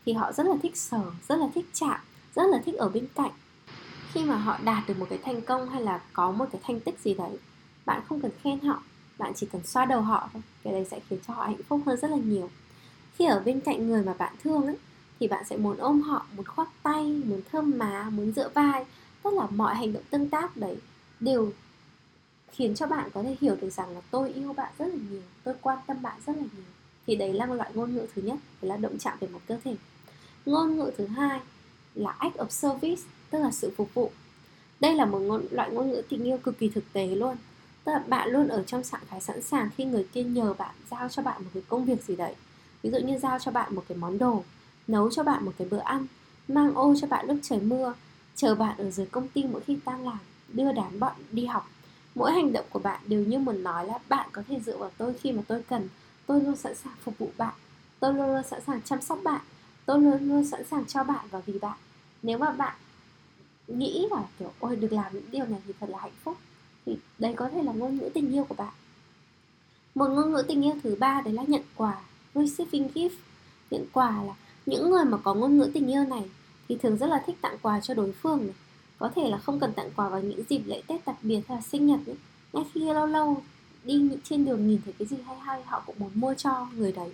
thì 0.06 0.13
họ 0.13 0.31
rất 0.31 0.46
là 0.46 0.56
thích 0.63 0.78
sờ, 0.78 1.01
rất 1.30 1.40
là 1.40 1.48
thích 1.56 1.66
chạm, 1.74 2.00
rất 2.36 2.44
là 2.48 2.62
thích 2.66 2.75
ở 2.75 2.90
bên 2.90 3.07
cạnh. 3.16 3.31
Khi 4.13 4.24
mà 4.24 4.38
họ 4.38 4.57
đạt 4.63 4.84
được 4.88 5.00
một 5.00 5.06
cái 5.10 5.19
thành 5.24 5.42
công 5.42 5.69
hay 5.69 5.81
là 5.81 6.01
có 6.13 6.31
một 6.31 6.46
cái 6.51 6.62
thành 6.68 6.80
tích 6.80 7.00
gì 7.00 7.13
đấy, 7.13 7.38
bạn 7.86 8.01
không 8.10 8.22
cần 8.22 8.31
khen 8.44 8.60
họ, 8.60 8.84
bạn 9.18 9.34
chỉ 9.36 9.48
cần 9.51 9.63
xoa 9.66 9.86
đầu 9.86 10.01
họ 10.01 10.30
thôi. 10.34 10.42
Cái 10.63 10.74
đấy 10.74 10.86
sẽ 10.92 11.00
khiến 11.10 11.19
cho 11.28 11.34
họ 11.34 11.44
hạnh 11.44 11.63
phúc 11.68 11.81
hơn 11.86 12.00
rất 12.01 12.12
là 12.12 12.18
nhiều. 12.18 12.50
Khi 13.16 13.25
ở 13.25 13.40
bên 13.40 13.60
cạnh 13.60 13.88
người 13.88 14.04
mà 14.04 14.13
bạn 14.18 14.36
thương 14.44 14.66
ấy, 14.66 14.78
thì 15.19 15.28
bạn 15.28 15.44
sẽ 15.50 15.57
muốn 15.57 15.78
ôm 15.78 16.01
họ, 16.01 16.25
muốn 16.36 16.46
khoác 16.46 16.69
tay, 16.84 17.22
muốn 17.25 17.42
thơm 17.51 17.78
má, 17.78 18.10
muốn 18.10 18.31
dựa 18.31 18.50
vai. 18.50 18.86
Tức 19.24 19.34
là 19.34 19.48
mọi 19.56 19.75
hành 19.75 19.94
động 19.94 20.04
tương 20.10 20.30
tác 20.30 20.57
đấy 20.57 20.78
đều 21.19 21.51
khiến 22.51 22.75
cho 22.75 22.88
bạn 22.88 23.10
có 23.13 23.24
thể 23.24 23.36
hiểu 23.42 23.56
được 23.62 23.69
rằng 23.69 23.90
là 23.90 24.01
tôi 24.12 24.34
yêu 24.34 24.54
bạn 24.54 24.72
rất 24.80 24.88
là 24.88 24.96
nhiều 25.12 25.22
tôi 25.44 25.56
quan 25.62 25.78
tâm 25.88 26.01
bạn 26.01 26.19
rất 26.25 26.36
là 26.36 26.42
nhiều. 26.42 26.66
Thì 27.07 27.16
đấy 27.16 27.34
là 27.34 27.46
một 27.46 27.54
loại 27.54 27.72
ngôn 27.74 27.94
ngữ 27.94 28.06
thứ 28.16 28.22
nhất 28.22 28.38
đấy 28.62 28.69
là 28.69 28.78
động 28.78 28.98
chạm 28.98 29.18
về 29.19 29.28
mặt 29.28 29.40
cơ 29.48 29.57
thể. 29.63 29.75
Ngôn 30.46 30.78
ngữ 30.78 30.92
thứ 30.98 31.07
hai 31.07 31.40
là 31.96 32.12
act 32.12 32.38
of 32.38 32.50
service 32.50 33.01
tức 33.30 33.40
là 33.40 33.51
sự 33.51 33.72
phục 33.78 33.94
vụ. 33.94 34.12
Đây 34.80 34.96
là 34.96 35.06
một 35.06 35.19
ngôn, 35.19 35.46
loại 35.51 35.72
ngôn 35.72 35.90
ngữ 35.90 36.01
tình 36.10 36.24
yêu 36.24 36.38
cực 36.38 36.60
kỳ 36.60 36.69
thực 36.69 36.94
tế 36.94 37.07
luôn. 37.07 37.36
Tức 37.84 37.92
là 37.92 38.00
bạn 38.00 38.30
luôn 38.30 38.48
ở 38.48 38.63
trong 38.63 38.84
trạng 38.84 39.01
thái 39.10 39.22
sẵn 39.22 39.42
sàng 39.42 39.69
khi 39.78 39.86
người 39.86 40.07
kia 40.13 40.24
nhờ 40.24 40.54
bạn 40.54 40.75
giao 40.92 41.10
cho 41.10 41.22
bạn 41.22 41.44
một 41.44 41.50
cái 41.54 41.63
công 41.69 41.86
việc 41.86 42.04
gì 42.04 42.16
đấy. 42.16 42.36
Ví 42.84 42.90
dụ 42.92 42.98
như 42.98 43.18
giao 43.18 43.40
cho 43.40 43.51
bạn 43.51 43.75
một 43.75 43.84
cái 43.88 43.98
món 43.98 44.18
đồ 44.18 44.44
nấu 44.88 45.12
cho 45.12 45.24
bạn 45.24 45.46
một 45.46 45.51
cái 45.57 45.68
bữa 45.72 45.80
ăn 45.80 46.07
mang 46.48 46.75
ô 46.75 46.96
cho 47.01 47.07
bạn 47.07 47.28
lúc 47.28 47.38
trời 47.42 47.60
mưa 47.60 47.94
chờ 48.36 48.56
bạn 48.56 48.78
ở 48.78 48.92
dưới 48.92 49.06
công 49.06 49.28
ty 49.28 49.44
mỗi 49.44 49.62
khi 49.62 49.78
tan 49.86 50.06
làm 50.06 50.19
đưa 50.54 50.72
đám 50.72 51.00
bọn 51.00 51.13
đi 51.31 51.46
học 51.46 51.69
mỗi 52.19 52.31
hành 52.31 52.54
động 52.54 52.66
của 52.69 52.80
bạn 52.80 53.00
đều 53.07 53.24
như 53.24 53.39
muốn 53.39 53.63
nói 53.63 53.88
là 53.88 54.00
bạn 54.10 54.30
có 54.31 54.44
thể 54.48 54.60
dựa 54.66 54.77
vào 54.77 54.92
tôi 54.98 55.13
khi 55.13 55.31
mà 55.31 55.42
tôi 55.48 55.63
cần. 55.69 55.88
Tôi 56.25 56.42
luôn 56.42 56.56
sẵn 56.56 56.75
sàng 56.75 56.94
phục 57.04 57.18
vụ 57.18 57.30
bạn. 57.38 57.54
Tôi 58.00 58.13
luôn 58.13 58.33
luôn 58.33 58.44
sẵn 58.44 58.62
sàng 58.68 58.81
chăm 58.81 59.01
sóc 59.01 59.19
bạn. 59.24 59.42
Tôi 59.86 60.00
luôn 60.01 60.30
luôn 60.30 60.45
sẵn 60.45 60.66
sàng 60.71 60.86
cho 60.86 61.04
bạn 61.04 61.25
và 61.31 61.39
vì 61.45 61.60
bạn. 61.60 61.77
Nếu 62.24 62.38
mà 62.38 62.51
bạn 62.51 62.77
nghĩ 63.68 64.07
là, 64.12 64.24
kiểu, 64.39 64.51
ôi, 64.60 64.75
được 64.75 64.94
làm 64.94 65.13
những 65.13 65.31
điều 65.31 65.45
này 65.45 65.60
thì 65.68 65.74
thật 65.80 65.89
là 65.89 65.98
hạnh 66.01 66.12
phúc, 66.24 66.38
thì 66.86 66.98
đấy 67.19 67.33
có 67.36 67.50
thể 67.50 67.63
là 67.63 67.71
ngôn 67.71 67.98
ngữ 67.98 68.10
tình 68.13 68.31
yêu 68.31 68.44
của 68.44 68.56
bạn. 68.56 68.74
Một 69.95 70.07
ngôn 70.07 70.31
ngữ 70.31 70.44
tình 70.48 70.65
yêu 70.65 70.74
thứ 70.83 70.95
ba 71.00 71.22
đấy 71.22 71.33
là 71.33 71.44
nhận 71.48 71.62
quà, 71.75 72.01
receiving 72.36 72.89
gift. 72.95 73.15
Nhận 73.72 73.86
quà 73.94 74.24
là 74.24 74.33
những 74.65 74.89
người 74.89 75.06
mà 75.06 75.18
có 75.18 75.33
ngôn 75.33 75.57
ngữ 75.57 75.72
tình 75.74 75.88
yêu 75.88 76.04
này 76.04 76.30
thì 76.69 76.77
thường 76.77 76.98
rất 76.98 77.07
là 77.07 77.24
thích 77.25 77.38
tặng 77.42 77.57
quà 77.62 77.80
cho 77.80 77.94
đối 77.94 78.12
phương 78.12 78.39
này 78.39 78.56
có 79.00 79.10
thể 79.16 79.30
là 79.30 79.38
không 79.38 79.60
cần 79.60 79.74
tặng 79.74 79.90
quà 79.96 80.10
vào 80.10 80.22
những 80.22 80.44
dịp 80.50 80.62
lễ 80.66 80.81
tết 80.88 81.06
đặc 81.06 81.16
biệt 81.22 81.42
hay 81.48 81.57
là 81.57 81.62
sinh 81.62 81.88
nhật 81.88 82.00
ấy. 82.06 82.16
ngay 82.54 82.63
khi 82.74 82.80
lâu 82.80 83.06
lâu 83.06 83.42
đi 83.84 84.10
trên 84.24 84.46
đường 84.46 84.68
nhìn 84.68 84.81
thấy 84.86 84.94
cái 85.00 85.07
gì 85.07 85.18
hay 85.25 85.38
hay, 85.40 85.63
họ 85.66 85.84
cũng 85.86 85.96
muốn 86.00 86.12
mua 86.13 86.34
cho 86.34 86.68
người 86.75 86.92
đấy. 86.92 87.10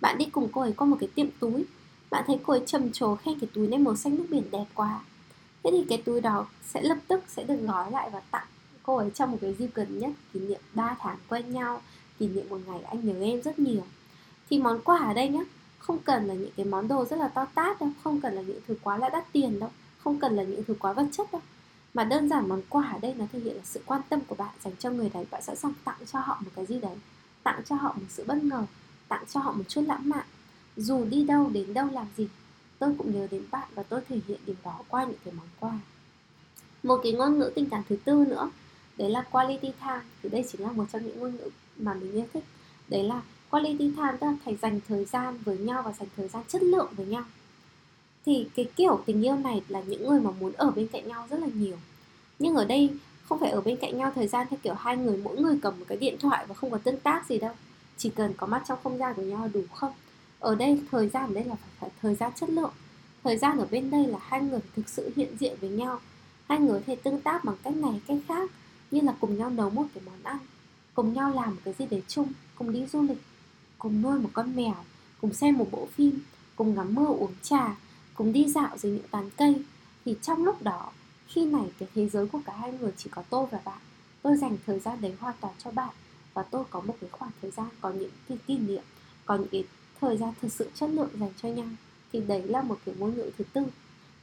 Bạn 0.00 0.18
đi 0.18 0.24
cùng 0.24 0.48
cô 0.52 0.60
ấy 0.60 0.72
qua 0.72 0.86
một 0.86 0.96
cái 1.00 1.08
tiệm 1.14 1.26
túi. 1.40 1.64
Bạn 2.10 2.24
thấy 2.26 2.38
cô 2.46 2.52
ấy 2.52 2.62
trầm 2.66 2.92
trồ 2.92 3.16
khen 3.16 3.38
cái 3.40 3.50
túi 3.54 3.68
này 3.68 3.78
màu 3.78 3.96
xanh 3.96 4.16
nước 4.16 4.26
biển 4.30 4.50
đẹp 4.50 4.64
quá. 4.74 5.00
Thế 5.64 5.70
thì 5.72 5.84
cái 5.88 6.02
túi 6.04 6.20
đó 6.20 6.46
sẽ 6.64 6.82
lập 6.82 6.98
tức 7.08 7.24
sẽ 7.28 7.44
được 7.44 7.60
gói 7.66 7.90
lại 7.90 8.10
và 8.12 8.20
tặng 8.30 8.46
cô 8.86 8.96
ấy 8.96 9.10
trong 9.14 9.30
một 9.32 9.38
cái 9.40 9.54
dịp 9.58 9.68
gần 9.74 9.98
nhất, 9.98 10.10
kỷ 10.32 10.40
niệm 10.40 10.60
3 10.74 10.96
tháng 11.00 11.16
quen 11.28 11.52
nhau, 11.52 11.82
kỷ 12.18 12.28
niệm 12.28 12.48
một 12.48 12.58
ngày 12.66 12.80
anh 12.80 13.04
nhớ 13.04 13.20
em 13.22 13.42
rất 13.42 13.58
nhiều. 13.58 13.82
Thì 14.50 14.58
món 14.58 14.80
quà 14.84 14.98
ở 14.98 15.14
đây 15.14 15.28
nhá, 15.28 15.40
không 15.78 15.98
cần 15.98 16.26
là 16.26 16.34
những 16.34 16.50
cái 16.56 16.66
món 16.66 16.88
đồ 16.88 17.04
rất 17.04 17.16
là 17.16 17.28
to 17.28 17.44
tát 17.54 17.80
đâu, 17.80 17.90
không 18.04 18.20
cần 18.20 18.34
là 18.34 18.42
những 18.42 18.60
thứ 18.68 18.74
quá 18.82 18.98
là 18.98 19.08
đắt 19.08 19.32
tiền 19.32 19.60
đâu 19.60 19.70
không 20.06 20.18
cần 20.18 20.36
là 20.36 20.42
những 20.42 20.64
thứ 20.64 20.74
quá 20.78 20.92
vật 20.92 21.06
chất 21.12 21.32
đâu. 21.32 21.42
Mà 21.94 22.04
đơn 22.04 22.28
giản 22.28 22.48
món 22.48 22.62
quà 22.68 22.90
ở 22.92 22.98
đây 22.98 23.14
nó 23.14 23.24
thể 23.32 23.38
hiện 23.38 23.56
là 23.56 23.62
sự 23.64 23.80
quan 23.86 24.00
tâm 24.08 24.20
của 24.20 24.34
bạn 24.34 24.54
dành 24.64 24.72
cho 24.78 24.90
người 24.90 25.10
đấy. 25.14 25.24
Bạn 25.30 25.42
sẵn 25.42 25.56
sàng 25.56 25.72
tặng 25.84 25.96
cho 26.12 26.18
họ 26.18 26.38
một 26.44 26.50
cái 26.56 26.66
gì 26.66 26.80
đấy, 26.80 26.96
tặng 27.42 27.62
cho 27.64 27.76
họ 27.76 27.92
một 27.92 28.06
sự 28.08 28.24
bất 28.26 28.44
ngờ, 28.44 28.64
tặng 29.08 29.24
cho 29.32 29.40
họ 29.40 29.52
một 29.52 29.62
chút 29.68 29.80
lãng 29.86 30.08
mạn. 30.08 30.26
Dù 30.76 31.04
đi 31.04 31.24
đâu, 31.24 31.50
đến 31.52 31.74
đâu 31.74 31.88
làm 31.92 32.06
gì, 32.16 32.28
tôi 32.78 32.94
cũng 32.98 33.14
nhớ 33.14 33.26
đến 33.30 33.42
bạn 33.50 33.68
và 33.74 33.82
tôi 33.82 34.00
thể 34.08 34.20
hiện 34.28 34.40
điều 34.46 34.56
đó 34.64 34.80
qua 34.88 35.04
những 35.04 35.18
cái 35.24 35.34
món 35.34 35.46
quà. 35.60 35.78
Một 36.82 37.00
cái 37.02 37.12
ngôn 37.12 37.38
ngữ 37.38 37.52
tình 37.54 37.68
cảm 37.70 37.82
thứ 37.88 37.96
tư 38.04 38.24
nữa, 38.28 38.50
đấy 38.96 39.10
là 39.10 39.22
quality 39.22 39.72
time. 39.80 40.02
Thì 40.22 40.28
đây 40.28 40.44
chính 40.52 40.62
là 40.62 40.72
một 40.72 40.84
trong 40.92 41.04
những 41.04 41.18
ngôn 41.18 41.36
ngữ 41.36 41.48
mà 41.76 41.94
mình 41.94 42.12
yêu 42.12 42.26
thích. 42.32 42.44
Đấy 42.88 43.02
là 43.02 43.22
quality 43.50 43.92
time 43.96 44.16
tức 44.20 44.26
là 44.26 44.36
phải 44.44 44.56
dành 44.62 44.80
thời 44.88 45.04
gian 45.04 45.38
với 45.44 45.58
nhau 45.58 45.82
và 45.82 45.92
dành 45.92 46.08
thời 46.16 46.28
gian 46.28 46.42
chất 46.48 46.62
lượng 46.62 46.88
với 46.96 47.06
nhau 47.06 47.24
thì 48.26 48.46
cái 48.56 48.68
kiểu 48.76 49.00
tình 49.06 49.24
yêu 49.24 49.36
này 49.36 49.62
là 49.68 49.82
những 49.86 50.08
người 50.08 50.20
mà 50.20 50.30
muốn 50.40 50.52
ở 50.52 50.70
bên 50.70 50.86
cạnh 50.88 51.08
nhau 51.08 51.26
rất 51.30 51.40
là 51.40 51.46
nhiều. 51.54 51.76
Nhưng 52.38 52.54
ở 52.54 52.64
đây 52.64 52.90
không 53.24 53.40
phải 53.40 53.50
ở 53.50 53.60
bên 53.60 53.76
cạnh 53.76 53.98
nhau 53.98 54.12
thời 54.14 54.28
gian 54.28 54.46
theo 54.50 54.58
kiểu 54.62 54.74
hai 54.74 54.96
người 54.96 55.16
mỗi 55.16 55.38
người 55.38 55.58
cầm 55.62 55.78
một 55.78 55.84
cái 55.88 55.98
điện 55.98 56.16
thoại 56.20 56.46
và 56.48 56.54
không 56.54 56.70
có 56.70 56.78
tương 56.78 57.00
tác 57.00 57.28
gì 57.28 57.38
đâu. 57.38 57.54
Chỉ 57.96 58.10
cần 58.10 58.32
có 58.36 58.46
mắt 58.46 58.62
trong 58.68 58.78
không 58.82 58.98
gian 58.98 59.14
của 59.14 59.22
nhau 59.22 59.42
là 59.42 59.48
đủ 59.48 59.62
không? 59.74 59.92
Ở 60.40 60.54
đây 60.54 60.80
thời 60.90 61.08
gian 61.08 61.28
ở 61.28 61.34
đây 61.34 61.44
là 61.44 61.54
phải, 61.54 61.70
phải 61.80 61.90
thời 62.02 62.14
gian 62.14 62.32
chất 62.36 62.50
lượng. 62.50 62.72
Thời 63.24 63.36
gian 63.36 63.58
ở 63.58 63.66
bên 63.70 63.90
đây 63.90 64.06
là 64.06 64.18
hai 64.22 64.40
người 64.40 64.60
thực 64.76 64.88
sự 64.88 65.10
hiện 65.16 65.36
diện 65.40 65.56
với 65.60 65.70
nhau. 65.70 66.00
Hai 66.48 66.58
người 66.58 66.78
có 66.78 66.84
thể 66.86 66.96
tương 66.96 67.20
tác 67.20 67.44
bằng 67.44 67.56
cách 67.62 67.76
này 67.76 68.00
cách 68.06 68.18
khác 68.28 68.50
như 68.90 69.00
là 69.00 69.14
cùng 69.20 69.38
nhau 69.38 69.50
nấu 69.50 69.70
một 69.70 69.84
cái 69.94 70.02
món 70.06 70.22
ăn 70.22 70.38
cùng 70.96 71.12
nhau 71.12 71.32
làm 71.34 71.50
một 71.50 71.60
cái 71.64 71.74
gì 71.78 71.86
đấy 71.90 72.02
chung 72.08 72.32
cùng 72.54 72.72
đi 72.72 72.86
du 72.86 73.02
lịch 73.02 73.18
cùng 73.78 74.02
nuôi 74.02 74.18
một 74.18 74.30
con 74.32 74.56
mèo 74.56 74.74
cùng 75.20 75.34
xem 75.34 75.58
một 75.58 75.66
bộ 75.70 75.88
phim 75.92 76.18
cùng 76.56 76.74
ngắm 76.74 76.94
mưa 76.94 77.06
uống 77.06 77.32
trà 77.42 77.76
cùng 78.16 78.32
đi 78.32 78.48
dạo 78.48 78.78
dưới 78.78 78.92
những 78.92 79.08
tán 79.10 79.30
cây. 79.36 79.54
Thì 80.04 80.16
trong 80.22 80.44
lúc 80.44 80.62
đó, 80.62 80.90
khi 81.26 81.46
này 81.46 81.64
cái 81.78 81.88
thế 81.94 82.08
giới 82.08 82.26
của 82.26 82.40
cả 82.46 82.52
hai 82.60 82.72
người 82.72 82.92
chỉ 82.96 83.10
có 83.10 83.22
tôi 83.30 83.46
và 83.50 83.58
bạn, 83.64 83.78
tôi 84.22 84.36
dành 84.36 84.56
thời 84.66 84.78
gian 84.78 85.00
đấy 85.00 85.14
hoàn 85.20 85.34
toàn 85.40 85.54
cho 85.58 85.70
bạn. 85.70 85.94
Và 86.34 86.42
tôi 86.42 86.64
có 86.70 86.80
một 86.80 86.96
cái 87.00 87.10
khoảng 87.10 87.30
thời 87.42 87.50
gian, 87.50 87.66
có 87.80 87.90
những 87.90 88.10
cái 88.28 88.38
kỷ 88.46 88.58
niệm, 88.58 88.82
có 89.24 89.36
những 89.36 89.48
cái 89.48 89.64
thời 90.00 90.16
gian 90.16 90.32
thực 90.42 90.52
sự 90.52 90.70
chất 90.74 90.90
lượng 90.90 91.10
dành 91.20 91.32
cho 91.42 91.48
nhau, 91.48 91.66
thì 92.12 92.20
đấy 92.20 92.42
là 92.42 92.62
một 92.62 92.78
cái 92.86 92.94
ngôn 92.98 93.14
ngữ 93.14 93.30
thứ 93.38 93.44
tư. 93.52 93.62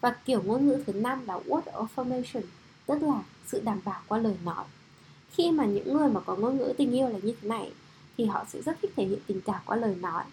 Và 0.01 0.15
kiểu 0.25 0.41
ngôn 0.43 0.67
ngữ 0.67 0.83
thứ 0.87 0.93
năm 0.93 1.25
là 1.25 1.39
word 1.47 1.61
affirmation, 1.61 2.43
tức 2.85 3.03
là 3.03 3.23
sự 3.47 3.61
đảm 3.61 3.79
bảo 3.85 4.01
qua 4.07 4.17
lời 4.17 4.35
nói. 4.45 4.65
Khi 5.31 5.51
mà 5.51 5.65
những 5.65 5.93
người 5.93 6.09
mà 6.09 6.19
có 6.19 6.35
ngôn 6.35 6.57
ngữ 6.57 6.73
tình 6.77 6.91
yêu 6.91 7.09
là 7.09 7.19
như 7.23 7.33
thế 7.41 7.49
này, 7.49 7.71
thì 8.17 8.25
họ 8.25 8.45
sẽ 8.49 8.61
rất 8.61 8.77
thích 8.81 8.91
thể 8.95 9.05
hiện 9.05 9.19
tình 9.27 9.41
cảm 9.41 9.61
qua 9.65 9.77
lời 9.77 9.95
nói. 9.95 10.23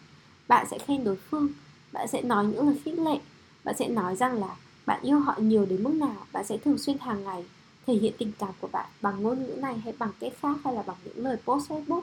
Bạn 0.49 0.67
sẽ 0.71 0.79
khen 0.79 1.05
đối 1.05 1.17
phương, 1.17 1.49
bạn 1.93 2.09
sẽ 2.09 2.23
nói 2.23 2.47
những 2.47 2.67
lời 2.67 2.79
khích 2.85 2.99
lệ 2.99 3.19
bạn 3.65 3.75
sẽ 3.79 3.89
nói 3.89 4.17
rằng 4.17 4.41
là 4.41 4.57
bạn 4.87 5.03
yêu 5.03 5.19
họ 5.19 5.35
nhiều 5.39 5.67
đến 5.67 5.83
mức 5.83 5.93
nào, 5.93 6.27
bạn 6.33 6.45
sẽ 6.45 6.57
thường 6.57 6.79
xuyên 6.79 6.99
hàng 6.99 7.25
ngày 7.25 7.45
thể 7.87 7.95
hiện 7.95 8.13
tình 8.19 8.33
cảm 8.39 8.51
của 8.61 8.69
bạn 8.73 8.87
bằng 9.01 9.23
ngôn 9.23 9.45
ngữ 9.45 9.55
này 9.55 9.79
hay 9.79 9.95
bằng 9.99 10.11
cách 10.21 10.33
khác 10.41 10.57
hay 10.65 10.75
là 10.75 10.83
bằng 10.83 10.97
những 11.05 11.25
lời 11.25 11.37
post 11.45 11.71
facebook, 11.71 12.03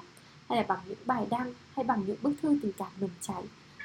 hay 0.49 0.57
là 0.57 0.65
bằng 0.67 0.79
những 0.87 0.97
bài 1.05 1.27
đăng, 1.29 1.53
hay 1.75 1.85
bằng 1.85 2.03
những 2.07 2.17
bức 2.21 2.33
thư 2.41 2.57
tình 2.61 2.71
cảm 2.77 2.91
nồng 2.99 3.09
cháy. 3.21 3.43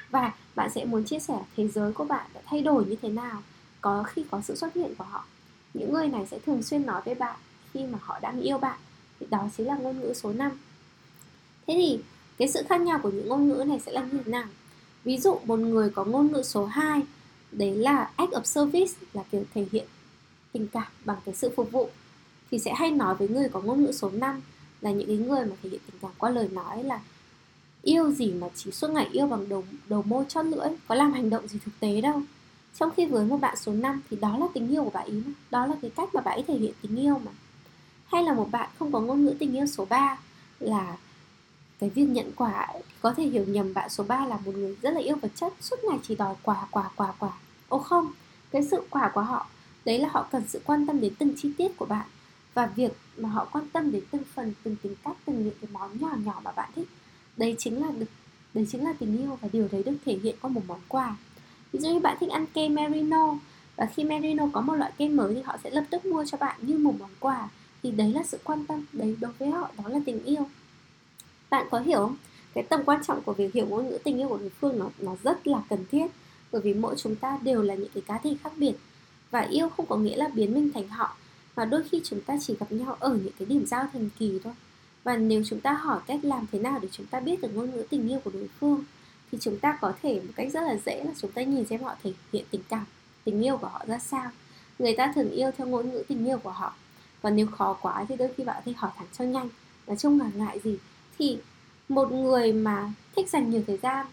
Và 0.09 0.33
bạn 0.55 0.69
sẽ 0.75 0.85
muốn 0.85 1.03
chia 1.03 1.19
sẻ 1.19 1.39
thế 1.57 1.67
giới 1.67 1.93
của 1.93 2.05
bạn 2.05 2.27
đã 2.33 2.41
thay 2.45 2.61
đổi 2.61 2.85
như 2.85 2.95
thế 3.01 3.09
nào, 3.09 3.43
có 3.81 4.03
khi 4.03 4.25
có 4.31 4.41
sự 4.41 4.55
xuất 4.55 4.73
hiện 4.73 4.95
của 4.95 5.03
họ. 5.03 5.25
Những 5.73 5.93
người 5.93 6.07
này 6.07 6.25
sẽ 6.31 6.39
thường 6.39 6.63
xuyên 6.63 6.85
nói 6.85 7.01
với 7.05 7.15
bạn 7.15 7.35
khi 7.73 7.83
mà 7.83 7.97
họ 8.01 8.19
đang 8.19 8.41
yêu 8.41 8.57
bạn. 8.57 8.79
Thì 9.19 9.25
đó 9.29 9.49
chính 9.57 9.67
là 9.67 9.75
ngôn 9.75 9.99
ngữ 9.99 10.13
số 10.13 10.33
5 10.33 10.51
thế 11.67 11.73
thì 11.73 11.99
cái 12.37 12.47
sự 12.47 12.63
khác 12.69 12.81
nhau 12.81 12.99
của 13.03 13.09
những 13.09 13.29
ngôn 13.29 13.47
ngữ 13.47 13.63
này 13.67 13.79
sẽ 13.79 13.91
là 13.91 14.01
như 14.01 14.19
thế 14.25 14.31
nào? 14.31 14.47
Ví 15.03 15.17
dụ, 15.17 15.39
một 15.45 15.59
người 15.59 15.89
có 15.89 16.05
ngôn 16.05 16.31
ngữ 16.31 16.43
số 16.43 16.65
2 16.65 17.01
đấy 17.57 17.75
là 17.75 18.09
act 18.15 18.31
of 18.31 18.43
service, 18.43 18.93
là 19.13 19.23
kiểu 19.31 19.43
thể 19.53 19.65
hiện 19.71 19.85
tình 20.51 20.67
cảm 20.67 20.87
bằng 21.05 21.17
cái 21.25 21.35
sự 21.35 21.51
phục 21.55 21.71
vụ. 21.71 21.89
Thì 22.51 22.59
sẽ 22.59 22.73
hay 22.73 22.91
nói 22.91 23.15
với 23.15 23.27
người 23.27 23.49
có 23.49 23.61
ngôn 23.61 23.83
ngữ 23.83 23.91
số 23.91 24.09
5 24.09 24.41
là 24.81 24.91
những 24.91 25.07
cái 25.07 25.17
người 25.17 25.45
mà 25.45 25.55
thể 25.63 25.69
hiện 25.69 25.81
tình 25.91 25.99
cảm 26.01 26.11
qua 26.17 26.29
lời 26.29 26.47
nói 26.51 26.83
là 26.83 26.99
yêu 27.81 28.11
gì 28.11 28.33
mà 28.33 28.47
chỉ 28.55 28.71
suốt 28.71 28.89
ngày 28.89 29.09
yêu 29.11 29.27
bằng 29.27 29.49
đầu 29.49 29.63
đầu 29.89 30.01
môi 30.01 30.25
chót 30.27 30.45
lưỡi, 30.45 30.67
có 30.87 30.95
làm 30.95 31.13
hành 31.13 31.29
động 31.29 31.47
gì 31.47 31.59
thực 31.65 31.79
tế 31.79 32.01
đâu. 32.01 32.21
Trong 32.79 32.89
khi 32.97 33.05
với 33.05 33.25
một 33.25 33.37
bạn 33.37 33.57
số 33.57 33.73
5 33.73 34.01
thì 34.09 34.17
đó 34.21 34.37
là 34.37 34.45
tình 34.53 34.69
yêu 34.69 34.83
của 34.83 34.89
bạn 34.89 35.07
ý 35.07 35.21
mà, 35.25 35.33
đó 35.51 35.65
là 35.65 35.75
cái 35.81 35.91
cách 35.95 36.15
mà 36.15 36.21
bạn 36.21 36.37
ấy 36.37 36.43
thể 36.47 36.57
hiện 36.57 36.73
tình 36.81 36.95
yêu 36.95 37.21
mà. 37.25 37.31
Hay 38.05 38.23
là 38.23 38.33
một 38.33 38.47
bạn 38.51 38.69
không 38.79 38.91
có 38.91 38.99
ngôn 38.99 39.25
ngữ 39.25 39.35
tình 39.39 39.55
yêu 39.55 39.65
số 39.65 39.85
3 39.85 40.17
là 40.59 40.97
cái 41.79 41.89
việc 41.89 42.05
nhận 42.05 42.31
quà 42.35 42.67
có 43.01 43.13
thể 43.13 43.23
hiểu 43.23 43.45
nhầm 43.47 43.73
bạn 43.73 43.89
số 43.89 44.03
3 44.03 44.25
là 44.25 44.37
một 44.45 44.55
người 44.55 44.75
rất 44.81 44.91
là 44.91 44.99
yêu 44.99 45.15
vật 45.21 45.31
chất, 45.35 45.53
suốt 45.61 45.75
ngày 45.83 45.99
chỉ 46.03 46.15
đòi 46.15 46.35
quà 46.43 46.67
quà 46.71 46.89
quà 46.95 47.13
quà 47.19 47.31
ô 47.73 47.79
không, 47.79 48.11
cái 48.51 48.63
sự 48.63 48.81
quả 48.89 49.11
của 49.13 49.21
họ, 49.21 49.47
đấy 49.85 49.99
là 49.99 50.09
họ 50.11 50.27
cần 50.31 50.43
sự 50.47 50.61
quan 50.65 50.85
tâm 50.85 51.01
đến 51.01 51.13
từng 51.19 51.33
chi 51.37 51.51
tiết 51.57 51.77
của 51.77 51.85
bạn. 51.85 52.07
Và 52.53 52.65
việc 52.65 52.91
mà 53.17 53.29
họ 53.29 53.47
quan 53.51 53.69
tâm 53.73 53.91
đến 53.91 54.03
từng 54.11 54.23
phần, 54.33 54.53
từng 54.63 54.75
tính 54.81 54.95
cách, 55.03 55.17
từng 55.25 55.43
những 55.43 55.53
cái 55.61 55.69
món 55.73 55.99
nhỏ 55.99 56.15
nhỏ 56.25 56.41
mà 56.43 56.51
bạn 56.51 56.69
thích, 56.75 56.87
đấy 57.37 57.55
chính 57.59 57.81
là 57.81 57.91
được, 57.91 58.11
đấy 58.53 58.67
chính 58.71 58.83
là 58.83 58.93
tình 58.93 59.17
yêu 59.17 59.37
và 59.41 59.47
điều 59.53 59.67
đấy 59.71 59.83
được 59.83 59.97
thể 60.05 60.17
hiện 60.23 60.35
qua 60.41 60.49
một 60.49 60.61
món 60.67 60.79
quà. 60.87 61.15
Ví 61.71 61.79
dụ 61.79 61.89
như 61.89 61.99
bạn 61.99 62.17
thích 62.19 62.29
ăn 62.29 62.45
kem 62.53 62.75
merino, 62.75 63.37
và 63.75 63.85
khi 63.85 64.03
merino 64.03 64.47
có 64.53 64.61
một 64.61 64.75
loại 64.75 64.91
kem 64.97 65.15
mới 65.15 65.35
thì 65.35 65.41
họ 65.41 65.57
sẽ 65.63 65.69
lập 65.69 65.83
tức 65.89 66.05
mua 66.05 66.25
cho 66.25 66.37
bạn 66.37 66.59
như 66.61 66.77
một 66.77 66.93
món 66.99 67.09
quà. 67.19 67.49
Thì 67.83 67.91
đấy 67.91 68.13
là 68.13 68.23
sự 68.23 68.39
quan 68.43 68.65
tâm, 68.65 68.85
đấy 68.93 69.17
đối 69.21 69.31
với 69.39 69.49
họ 69.49 69.71
đó 69.77 69.89
là 69.89 69.99
tình 70.05 70.23
yêu. 70.23 70.47
Bạn 71.49 71.67
có 71.71 71.79
hiểu 71.79 71.97
không? 71.97 72.15
Cái 72.53 72.63
tầm 72.63 72.83
quan 72.85 73.03
trọng 73.03 73.21
của 73.21 73.33
việc 73.33 73.53
hiểu 73.53 73.67
ngôn 73.67 73.89
ngữ 73.89 73.97
tình 74.03 74.17
yêu 74.17 74.27
của 74.27 74.37
đối 74.37 74.49
phương 74.49 74.79
nó 74.79 74.89
nó 74.99 75.15
rất 75.23 75.47
là 75.47 75.61
cần 75.69 75.85
thiết 75.91 76.07
bởi 76.53 76.61
vì 76.61 76.73
mỗi 76.73 76.95
chúng 76.97 77.15
ta 77.15 77.39
đều 77.43 77.61
là 77.61 77.75
những 77.75 77.89
cái 77.93 78.03
cá 78.07 78.17
thể 78.17 78.35
khác 78.43 78.51
biệt. 78.57 78.73
Và 79.31 79.41
yêu 79.41 79.69
không 79.69 79.85
có 79.85 79.95
nghĩa 79.95 80.15
là 80.15 80.27
biến 80.27 80.53
mình 80.53 80.71
thành 80.73 80.87
họ, 80.87 81.15
mà 81.55 81.65
đôi 81.65 81.83
khi 81.91 82.01
chúng 82.03 82.21
ta 82.21 82.37
chỉ 82.41 82.55
gặp 82.59 82.71
nhau 82.71 82.97
ở 82.99 83.09
những 83.23 83.33
cái 83.39 83.45
điểm 83.45 83.65
giao 83.65 83.87
thần 83.93 84.09
kỳ 84.19 84.39
thôi. 84.43 84.53
Và 85.03 85.17
nếu 85.17 85.43
chúng 85.45 85.59
ta 85.59 85.73
hỏi 85.73 85.99
cách 86.07 86.19
làm 86.23 86.45
thế 86.51 86.59
nào 86.59 86.79
để 86.81 86.87
chúng 86.91 87.05
ta 87.05 87.19
biết 87.19 87.41
được 87.41 87.55
ngôn 87.55 87.71
ngữ 87.71 87.83
tình 87.89 88.07
yêu 88.07 88.19
của 88.23 88.31
đối 88.33 88.47
phương, 88.59 88.83
thì 89.31 89.37
chúng 89.41 89.59
ta 89.59 89.77
có 89.81 89.93
thể 90.01 90.13
một 90.21 90.33
cách 90.35 90.47
rất 90.53 90.61
là 90.61 90.77
dễ 90.85 91.03
là 91.03 91.11
chúng 91.17 91.31
ta 91.31 91.41
nhìn 91.41 91.65
xem 91.65 91.83
họ 91.83 91.95
thể 92.03 92.13
hiện 92.33 92.45
tình 92.51 92.61
cảm, 92.69 92.85
tình 93.23 93.41
yêu 93.41 93.57
của 93.57 93.67
họ 93.67 93.85
ra 93.87 93.99
sao. 93.99 94.31
Người 94.79 94.95
ta 94.95 95.11
thường 95.15 95.31
yêu 95.31 95.51
theo 95.57 95.67
ngôn 95.67 95.91
ngữ 95.91 96.03
tình 96.07 96.27
yêu 96.27 96.37
của 96.37 96.51
họ. 96.51 96.73
Và 97.21 97.29
nếu 97.29 97.47
khó 97.47 97.77
quá 97.81 98.05
thì 98.09 98.15
đôi 98.15 98.29
khi 98.37 98.43
bạn 98.43 98.61
thì 98.65 98.73
hỏi 98.77 98.91
thẳng 98.97 99.07
cho 99.17 99.25
nhanh. 99.25 99.49
Nói 99.87 99.97
chung 99.99 100.19
là 100.19 100.29
ngại 100.35 100.59
gì? 100.63 100.77
Thì 101.17 101.37
một 101.89 102.11
người 102.11 102.53
mà 102.53 102.91
thích 103.15 103.29
dành 103.29 103.49
nhiều 103.49 103.63
thời 103.67 103.77
gian 103.77 104.05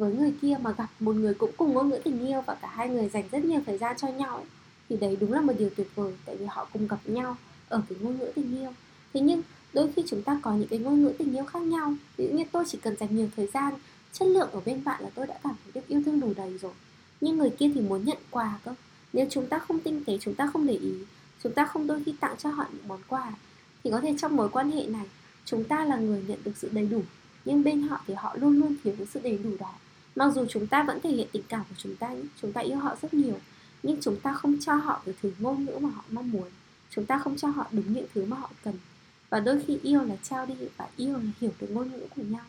với 0.00 0.12
người 0.12 0.32
kia 0.42 0.56
mà 0.60 0.72
gặp 0.78 0.88
một 1.00 1.16
người 1.16 1.34
cũng 1.34 1.50
cùng 1.56 1.72
ngôn 1.72 1.88
ngữ 1.88 1.98
tình 2.04 2.26
yêu 2.26 2.40
và 2.46 2.54
cả 2.54 2.68
hai 2.68 2.88
người 2.88 3.08
dành 3.08 3.24
rất 3.32 3.44
nhiều 3.44 3.60
thời 3.66 3.78
gian 3.78 3.96
cho 3.96 4.08
nhau 4.08 4.36
ấy, 4.36 4.44
thì 4.88 4.96
đấy 4.96 5.16
đúng 5.20 5.32
là 5.32 5.40
một 5.40 5.52
điều 5.58 5.70
tuyệt 5.76 5.86
vời 5.94 6.12
tại 6.24 6.36
vì 6.36 6.46
họ 6.46 6.68
cùng 6.72 6.88
gặp 6.88 6.98
nhau 7.04 7.36
ở 7.68 7.82
cái 7.88 7.98
ngôn 8.00 8.18
ngữ 8.18 8.32
tình 8.34 8.58
yêu. 8.58 8.70
Thế 9.14 9.20
nhưng 9.20 9.42
đôi 9.72 9.92
khi 9.96 10.02
chúng 10.06 10.22
ta 10.22 10.40
có 10.42 10.54
những 10.54 10.68
cái 10.68 10.78
ngôn 10.78 11.02
ngữ 11.02 11.12
tình 11.18 11.36
yêu 11.36 11.44
khác 11.44 11.62
nhau. 11.62 11.94
Ví 12.16 12.26
dụ 12.26 12.36
như 12.36 12.44
tôi 12.52 12.64
chỉ 12.68 12.78
cần 12.82 12.96
dành 12.96 13.16
nhiều 13.16 13.28
thời 13.36 13.46
gian 13.46 13.74
chất 14.12 14.28
lượng 14.28 14.50
ở 14.52 14.60
bên 14.64 14.84
bạn 14.84 15.02
là 15.02 15.10
tôi 15.14 15.26
đã 15.26 15.38
cảm 15.42 15.54
thấy 15.64 15.72
được 15.74 15.88
yêu 15.88 16.02
thương 16.06 16.20
đủ 16.20 16.32
đầy 16.36 16.58
rồi. 16.58 16.72
Nhưng 17.20 17.36
người 17.36 17.50
kia 17.50 17.70
thì 17.74 17.80
muốn 17.80 18.04
nhận 18.04 18.18
quà 18.30 18.58
cơ. 18.64 18.74
Nếu 19.12 19.26
chúng 19.30 19.46
ta 19.46 19.58
không 19.58 19.80
tinh 19.80 20.04
tế 20.04 20.18
chúng 20.20 20.34
ta 20.34 20.50
không 20.52 20.66
để 20.66 20.74
ý 20.74 20.92
chúng 21.42 21.52
ta 21.52 21.64
không 21.64 21.86
đôi 21.86 22.02
khi 22.06 22.14
tặng 22.20 22.34
cho 22.38 22.50
họ 22.50 22.66
những 22.72 22.88
món 22.88 23.00
quà 23.08 23.32
thì 23.84 23.90
có 23.90 24.00
thể 24.00 24.14
trong 24.18 24.36
mối 24.36 24.48
quan 24.48 24.70
hệ 24.70 24.86
này 24.86 25.06
chúng 25.44 25.64
ta 25.64 25.84
là 25.84 25.96
người 25.96 26.24
nhận 26.26 26.38
được 26.44 26.52
sự 26.56 26.68
đầy 26.72 26.86
đủ. 26.86 27.02
Nhưng 27.44 27.64
bên 27.64 27.82
họ 27.82 28.00
thì 28.06 28.14
họ 28.14 28.36
luôn 28.40 28.60
luôn 28.60 28.74
thiếu 28.84 28.94
cái 28.98 29.06
sự 29.06 29.20
đầy 29.22 29.38
đủ 29.38 29.50
đó 29.58 29.74
mặc 30.16 30.32
dù 30.34 30.46
chúng 30.48 30.66
ta 30.66 30.82
vẫn 30.82 31.00
thể 31.00 31.10
hiện 31.10 31.28
tình 31.32 31.42
cảm 31.48 31.60
của 31.68 31.74
chúng 31.78 31.96
ta 31.96 32.10
chúng 32.42 32.52
ta 32.52 32.60
yêu 32.60 32.78
họ 32.78 32.96
rất 33.02 33.14
nhiều, 33.14 33.38
nhưng 33.82 34.00
chúng 34.00 34.20
ta 34.20 34.32
không 34.32 34.56
cho 34.60 34.74
họ 34.74 35.02
cái 35.06 35.14
thứ 35.22 35.32
ngôn 35.38 35.64
ngữ 35.64 35.78
mà 35.80 35.88
họ 35.88 36.04
mong 36.10 36.30
muốn. 36.30 36.48
Chúng 36.90 37.06
ta 37.06 37.18
không 37.18 37.36
cho 37.36 37.48
họ 37.48 37.66
đúng 37.72 37.92
những 37.92 38.06
thứ 38.14 38.24
mà 38.24 38.36
họ 38.36 38.50
cần. 38.64 38.74
Và 39.30 39.40
đôi 39.40 39.62
khi 39.66 39.78
yêu 39.82 40.02
là 40.02 40.16
trao 40.22 40.46
đi 40.46 40.54
và 40.76 40.88
yêu 40.96 41.12
là 41.12 41.30
hiểu 41.40 41.50
được 41.60 41.70
ngôn 41.70 41.90
ngữ 41.92 42.06
của 42.16 42.22
nhau. 42.22 42.44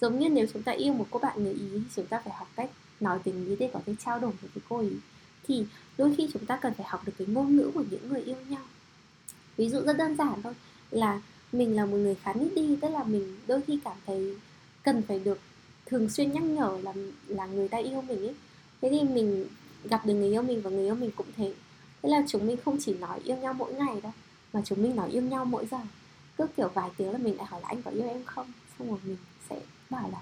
Giống 0.00 0.18
như 0.18 0.28
nếu 0.28 0.46
chúng 0.52 0.62
ta 0.62 0.72
yêu 0.72 0.92
một 0.92 1.06
cô 1.10 1.18
bạn 1.18 1.44
người 1.44 1.52
ý 1.52 1.68
thì 1.72 1.80
chúng 1.96 2.06
ta 2.06 2.20
phải 2.24 2.34
học 2.36 2.48
cách 2.56 2.70
nói 3.00 3.18
tiếng 3.24 3.48
ý 3.48 3.56
để 3.56 3.70
có 3.72 3.80
thể 3.86 3.94
trao 4.04 4.18
đổi 4.18 4.32
với 4.40 4.62
cô 4.68 4.80
ý 4.80 4.92
thì 5.48 5.66
đôi 5.98 6.14
khi 6.16 6.28
chúng 6.32 6.46
ta 6.46 6.56
cần 6.56 6.74
phải 6.74 6.86
học 6.88 7.06
được 7.06 7.12
cái 7.18 7.26
ngôn 7.26 7.56
ngữ 7.56 7.70
của 7.74 7.84
những 7.90 8.08
người 8.08 8.22
yêu 8.22 8.36
nhau. 8.48 8.62
Ví 9.56 9.68
dụ 9.68 9.80
rất 9.80 9.96
đơn 9.96 10.16
giản 10.16 10.42
thôi, 10.42 10.54
là 10.90 11.20
mình 11.52 11.76
là 11.76 11.86
một 11.86 11.96
người 11.96 12.14
khá 12.14 12.32
nít 12.32 12.54
đi 12.54 12.76
tức 12.80 12.88
là 12.88 13.04
mình 13.04 13.36
đôi 13.46 13.60
khi 13.66 13.78
cảm 13.84 13.96
thấy 14.06 14.36
cần 14.82 15.02
phải 15.02 15.18
được 15.18 15.38
thường 15.86 16.08
xuyên 16.08 16.32
nhắc 16.32 16.42
nhở 16.42 16.78
là 16.82 16.92
là 17.26 17.46
người 17.46 17.68
ta 17.68 17.78
yêu 17.78 18.02
mình 18.02 18.26
ấy. 18.26 18.34
Thế 18.80 18.88
thì 18.90 19.02
mình 19.02 19.46
gặp 19.84 20.06
được 20.06 20.14
người 20.14 20.28
yêu 20.28 20.42
mình 20.42 20.62
và 20.62 20.70
người 20.70 20.84
yêu 20.84 20.94
mình 20.94 21.10
cũng 21.16 21.26
thế. 21.36 21.52
Thế 22.02 22.08
là 22.08 22.22
chúng 22.28 22.46
mình 22.46 22.56
không 22.64 22.78
chỉ 22.80 22.94
nói 22.94 23.20
yêu 23.24 23.36
nhau 23.36 23.52
mỗi 23.52 23.74
ngày 23.74 24.00
đâu, 24.00 24.12
mà 24.52 24.62
chúng 24.64 24.82
mình 24.82 24.96
nói 24.96 25.10
yêu 25.10 25.22
nhau 25.22 25.44
mỗi 25.44 25.66
giờ. 25.70 25.78
Cứ 26.38 26.46
kiểu 26.56 26.68
vài 26.74 26.90
tiếng 26.96 27.12
là 27.12 27.18
mình 27.18 27.36
lại 27.36 27.46
hỏi 27.46 27.60
là 27.60 27.68
anh 27.68 27.82
có 27.82 27.90
yêu 27.90 28.08
em 28.08 28.24
không? 28.24 28.52
Xong 28.78 28.88
rồi 28.88 28.98
mình 29.04 29.16
sẽ 29.50 29.60
bảo 29.90 30.10
là 30.12 30.18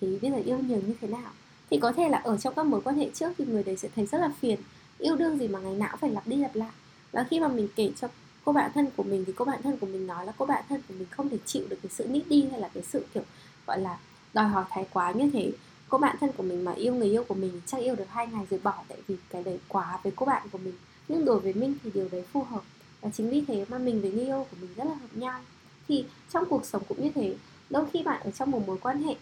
thì 0.00 0.18
bây 0.22 0.30
giờ 0.30 0.36
yêu 0.36 0.58
nhiều 0.58 0.80
như 0.86 0.94
thế 1.00 1.08
nào? 1.08 1.30
Thì 1.70 1.78
có 1.78 1.92
thể 1.92 2.08
là 2.08 2.18
ở 2.18 2.36
trong 2.36 2.54
các 2.54 2.66
mối 2.66 2.80
quan 2.80 2.96
hệ 2.96 3.10
trước 3.14 3.32
thì 3.38 3.44
người 3.44 3.62
đấy 3.62 3.76
sẽ 3.76 3.88
thấy 3.96 4.06
rất 4.06 4.18
là 4.18 4.30
phiền. 4.40 4.58
Yêu 4.98 5.16
đương 5.16 5.38
gì 5.38 5.48
mà 5.48 5.58
ngày 5.58 5.74
nào 5.74 5.88
cũng 5.92 6.00
phải 6.00 6.10
lặp 6.10 6.26
đi 6.26 6.36
lặp 6.36 6.54
lại. 6.54 6.70
Và 7.12 7.26
khi 7.30 7.40
mà 7.40 7.48
mình 7.48 7.68
kể 7.76 7.90
cho 8.00 8.08
cô 8.44 8.52
bạn 8.52 8.70
thân 8.74 8.86
của 8.96 9.02
mình 9.02 9.24
thì 9.26 9.32
cô 9.36 9.44
bạn 9.44 9.62
thân 9.62 9.78
của 9.78 9.86
mình 9.86 10.06
nói 10.06 10.26
là 10.26 10.32
cô 10.38 10.46
bạn 10.46 10.64
thân 10.68 10.82
của 10.88 10.94
mình 10.98 11.06
không 11.10 11.28
thể 11.28 11.38
chịu 11.46 11.66
được 11.68 11.76
cái 11.82 11.90
sự 11.90 12.06
nít 12.08 12.28
đi 12.28 12.48
hay 12.50 12.60
là 12.60 12.68
cái 12.74 12.82
sự 12.82 13.04
kiểu, 13.14 13.22
gọi 13.66 13.80
là 13.80 13.98
đòi 14.36 14.48
hỏi 14.48 14.64
thái 14.70 14.86
quá 14.92 15.12
như 15.12 15.30
thế. 15.30 15.52
Cô 15.88 15.98
bạn 15.98 16.16
thân 16.20 16.30
của 16.36 16.42
mình 16.42 16.64
mà 16.64 16.72
yêu 16.72 16.94
người 16.94 17.08
yêu 17.08 17.24
của 17.28 17.34
mình 17.34 17.60
chắc 17.66 17.78
yêu 17.78 17.94
được 17.94 18.08
hai 18.08 18.26
ngày 18.26 18.46
rồi 18.50 18.60
bỏ, 18.62 18.74
tại 18.88 18.98
vì 19.06 19.16
cái 19.30 19.42
đấy 19.42 19.58
quá 19.68 19.98
với 20.02 20.12
cô 20.16 20.26
bạn 20.26 20.48
của 20.52 20.58
mình. 20.58 20.74
Nhưng 21.08 21.24
đối 21.24 21.40
với 21.40 21.54
mình 21.54 21.74
thì 21.82 21.90
điều 21.94 22.08
đấy 22.12 22.24
phù 22.32 22.42
hợp. 22.42 22.62
Và 23.00 23.10
chính 23.10 23.30
vì 23.30 23.44
thế 23.48 23.64
mà 23.68 23.78
mình 23.78 24.00
với 24.00 24.10
người 24.10 24.24
yêu 24.24 24.46
của 24.50 24.56
mình 24.60 24.70
rất 24.76 24.84
là 24.84 24.94
hợp 24.94 25.14
nhau. 25.14 25.40
Thì 25.88 26.04
trong 26.32 26.44
cuộc 26.48 26.64
sống 26.64 26.82
cũng 26.88 27.02
như 27.02 27.10
thế, 27.14 27.36
đôi 27.70 27.84
khi 27.92 28.02
bạn 28.02 28.20
ở 28.24 28.30
trong 28.30 28.50
một 28.50 28.66
mối 28.66 28.78
quan 28.80 29.02
hệ, 29.02 29.14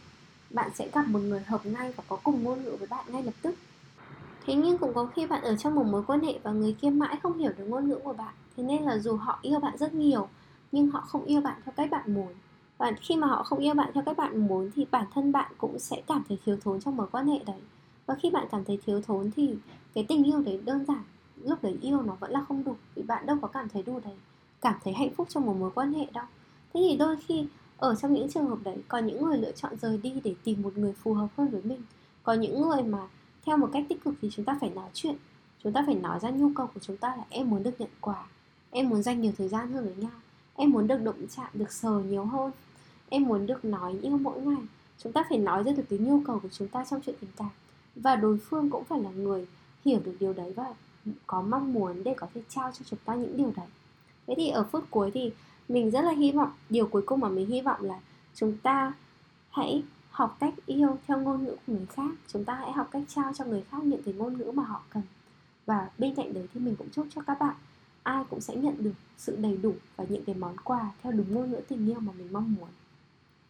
bạn 0.51 0.71
sẽ 0.75 0.89
gặp 0.93 1.09
một 1.09 1.19
người 1.19 1.41
hợp 1.41 1.67
ngay 1.67 1.93
và 1.97 2.05
có 2.09 2.17
cùng 2.17 2.45
ngôn 2.45 2.65
ngữ 2.65 2.77
với 2.79 2.89
bạn 2.89 3.05
ngay 3.09 3.23
lập 3.23 3.35
tức. 3.43 3.55
Thế 4.47 4.55
nhưng 4.55 4.79
cũng 4.79 4.95
có 4.95 5.07
khi 5.07 5.27
bạn 5.27 5.43
ở 5.43 5.57
trong 5.57 5.75
một 5.75 5.87
mối 5.87 6.03
quan 6.07 6.21
hệ 6.21 6.39
và 6.43 6.51
người 6.51 6.77
kia 6.83 6.91
mãi 6.91 7.17
không 7.23 7.39
hiểu 7.39 7.53
được 7.59 7.65
ngôn 7.65 7.89
ngữ 7.89 7.99
của 8.05 8.13
bạn. 8.13 8.35
Thế 8.57 8.63
nên 8.63 8.83
là 8.83 8.99
dù 8.99 9.17
họ 9.17 9.39
yêu 9.43 9.61
bạn 9.61 9.79
rất 9.79 9.95
nhiều, 9.95 10.29
nhưng 10.73 10.91
họ 10.91 11.01
không 11.01 11.25
yêu 11.25 11.41
bạn 11.41 11.61
theo 11.65 11.73
cách 11.77 11.91
bạn 11.91 12.15
muốn 12.15 12.33
và 12.79 12.93
khi 13.01 13.17
mà 13.17 13.27
họ 13.27 13.43
không 13.43 13.59
yêu 13.59 13.75
bạn 13.75 13.91
theo 13.95 14.03
cách 14.07 14.17
bạn 14.17 14.47
muốn 14.47 14.71
thì 14.75 14.87
bản 14.91 15.07
thân 15.15 15.33
bạn 15.33 15.53
cũng 15.59 15.79
sẽ 15.79 16.03
cảm 16.07 16.23
thấy 16.29 16.39
thiếu 16.45 16.57
thốn 16.65 16.81
trong 16.81 16.97
mối 16.97 17.07
quan 17.13 17.27
hệ 17.27 17.39
đấy. 17.47 17.61
Và 18.07 18.15
khi 18.15 18.31
bạn 18.31 18.47
cảm 18.51 18.65
thấy 18.65 18.79
thiếu 18.87 19.03
thốn 19.03 19.31
thì 19.37 19.55
cái 19.95 20.05
tình 20.09 20.25
yêu 20.25 20.41
đấy 20.41 20.61
đơn 20.65 20.85
giản, 20.85 21.03
lúc 21.45 21.63
đấy 21.63 21.79
yêu 21.83 22.03
nó 22.03 22.17
vẫn 22.21 22.31
là 22.31 22.45
không 22.49 22.65
đủ 22.65 22.77
vì 22.95 23.03
bạn 23.03 23.27
đâu 23.27 23.37
có 23.43 23.49
cảm 23.49 23.69
thấy 23.69 23.83
đủ 23.83 24.01
đấy 24.05 24.15
cảm 24.65 24.75
thấy 24.85 24.95
hạnh 24.95 25.15
phúc 25.17 25.27
trong 25.31 25.47
một 25.47 25.57
mối 25.59 25.71
quan 25.75 25.93
hệ 25.93 26.07
đâu. 26.13 26.25
Thế 26.75 26.81
thì 26.89 26.97
đôi 26.97 27.17
khi 27.17 27.47
ở 27.79 27.95
trong 27.95 28.15
những 28.15 28.29
trường 28.31 28.49
hợp 28.49 28.59
đấy, 28.65 28.77
có 28.89 28.99
những 28.99 29.25
người 29.25 29.39
lựa 29.39 29.53
chọn 29.53 29.77
rời 29.77 29.99
đi 29.99 30.13
để 30.25 30.35
tìm 30.45 30.63
một 30.63 30.79
người 30.79 30.93
phù 30.93 31.15
hợp 31.15 31.29
hơn 31.37 31.49
với 31.49 31.63
mình. 31.63 31.83
Có 32.23 32.33
những 32.33 32.63
người 32.63 32.83
mà 32.83 32.99
theo 33.47 33.57
một 33.57 33.71
cách 33.73 33.85
tích 33.89 34.05
cực 34.05 34.15
thì 34.23 34.29
chúng 34.33 34.45
ta 34.45 34.59
phải 34.61 34.71
nói 34.71 34.89
chuyện, 34.93 35.17
chúng 35.63 35.73
ta 35.73 35.83
phải 35.87 35.95
nói 35.95 36.21
ra 36.21 36.31
nhu 36.31 36.51
cầu 36.55 36.67
của 36.67 36.81
chúng 36.81 36.97
ta 36.97 37.09
là 37.17 37.25
em 37.31 37.51
muốn 37.51 37.63
được 37.63 37.81
nhận 37.81 37.89
quà, 38.01 38.27
em 38.71 38.89
muốn 38.89 39.03
dành 39.03 39.21
nhiều 39.21 39.33
thời 39.39 39.49
gian 39.49 39.73
hơn 39.73 39.85
với 39.85 39.95
nhau 39.95 40.11
em 40.57 40.71
muốn 40.71 40.87
được 40.87 41.03
động 41.03 41.27
chạm, 41.37 41.47
được 41.55 41.73
sờ 41.73 42.01
nhiều 42.01 42.25
hơn. 42.25 42.53
Em 43.09 43.23
muốn 43.23 43.47
được 43.47 43.65
nói 43.65 43.99
yêu 44.03 44.19
mỗi 44.19 44.41
ngày. 44.41 44.63
Chúng 44.99 45.13
ta 45.13 45.25
phải 45.29 45.39
nói 45.39 45.63
ra 45.63 45.73
được 45.73 45.83
cái 45.91 45.99
nhu 45.99 46.21
cầu 46.27 46.41
của 46.43 46.49
chúng 46.53 46.69
ta 46.69 46.85
trong 46.85 47.01
chuyện 47.07 47.17
tình 47.21 47.31
cảm. 47.37 47.51
Và 47.97 48.17
đối 48.17 48.39
phương 48.39 48.71
cũng 48.71 48.85
phải 48.85 49.01
là 49.01 49.11
người 49.11 49.47
hiểu 49.85 50.01
được 50.05 50.17
điều 50.21 50.33
đấy 50.33 50.53
và 50.57 50.75
có 51.27 51.43
mong 51.43 51.73
muốn 51.73 52.05
để 52.05 52.15
có 52.17 52.27
thể 52.35 52.41
trao 52.49 52.73
cho 52.73 52.85
chúng 52.91 52.99
ta 53.05 53.15
những 53.15 53.37
điều 53.37 53.53
đấy. 53.57 53.67
Thế 54.27 54.35
thì 54.37 54.49
ở 54.49 54.65
phút 54.73 54.85
cuối 54.91 55.11
thì 55.15 55.33
mình 55.69 55.91
rất 55.91 56.01
là 56.01 56.13
hy 56.13 56.33
vọng, 56.33 56.51
điều 56.71 56.87
cuối 56.87 57.03
cùng 57.07 57.21
mà 57.21 57.29
mình 57.29 57.47
hy 57.47 57.61
vọng 57.61 57.83
là 57.83 58.01
chúng 58.35 58.57
ta 58.63 58.93
hãy 59.51 59.83
học 60.11 60.37
cách 60.41 60.55
yêu 60.67 60.97
theo 61.07 61.21
ngôn 61.21 61.45
ngữ 61.45 61.57
của 61.67 61.73
người 61.73 61.87
khác. 61.87 62.11
Chúng 62.29 62.45
ta 62.45 62.55
hãy 62.55 62.73
học 62.73 62.89
cách 62.91 63.03
trao 63.09 63.33
cho 63.35 63.45
người 63.45 63.65
khác 63.71 63.85
những 63.85 64.03
cái 64.03 64.15
ngôn 64.15 64.39
ngữ 64.39 64.51
mà 64.55 64.63
họ 64.63 64.83
cần. 64.91 65.03
Và 65.67 65.91
bên 65.99 66.15
cạnh 66.15 66.35
đấy 66.35 66.49
thì 66.55 66.61
mình 66.61 66.77
cũng 66.77 66.89
chúc 66.91 67.07
cho 67.15 67.23
các 67.27 67.41
bạn 67.41 67.55
ai 68.05 68.25
cũng 68.31 68.41
sẽ 68.41 68.57
nhận 68.57 68.85
được 68.85 68.93
sự 69.19 69.37
đầy 69.37 69.57
đủ 69.57 69.75
và 69.97 70.05
những 70.09 70.25
cái 70.25 70.35
món 70.35 70.57
quà 70.65 70.93
theo 71.03 71.13
đúng 71.13 71.35
ngôn 71.35 71.51
ngữ 71.51 71.61
tình 71.69 71.87
yêu 71.91 72.01
mà 72.01 72.13
mình 72.19 72.29
mong 72.33 72.55
muốn. 72.55 72.69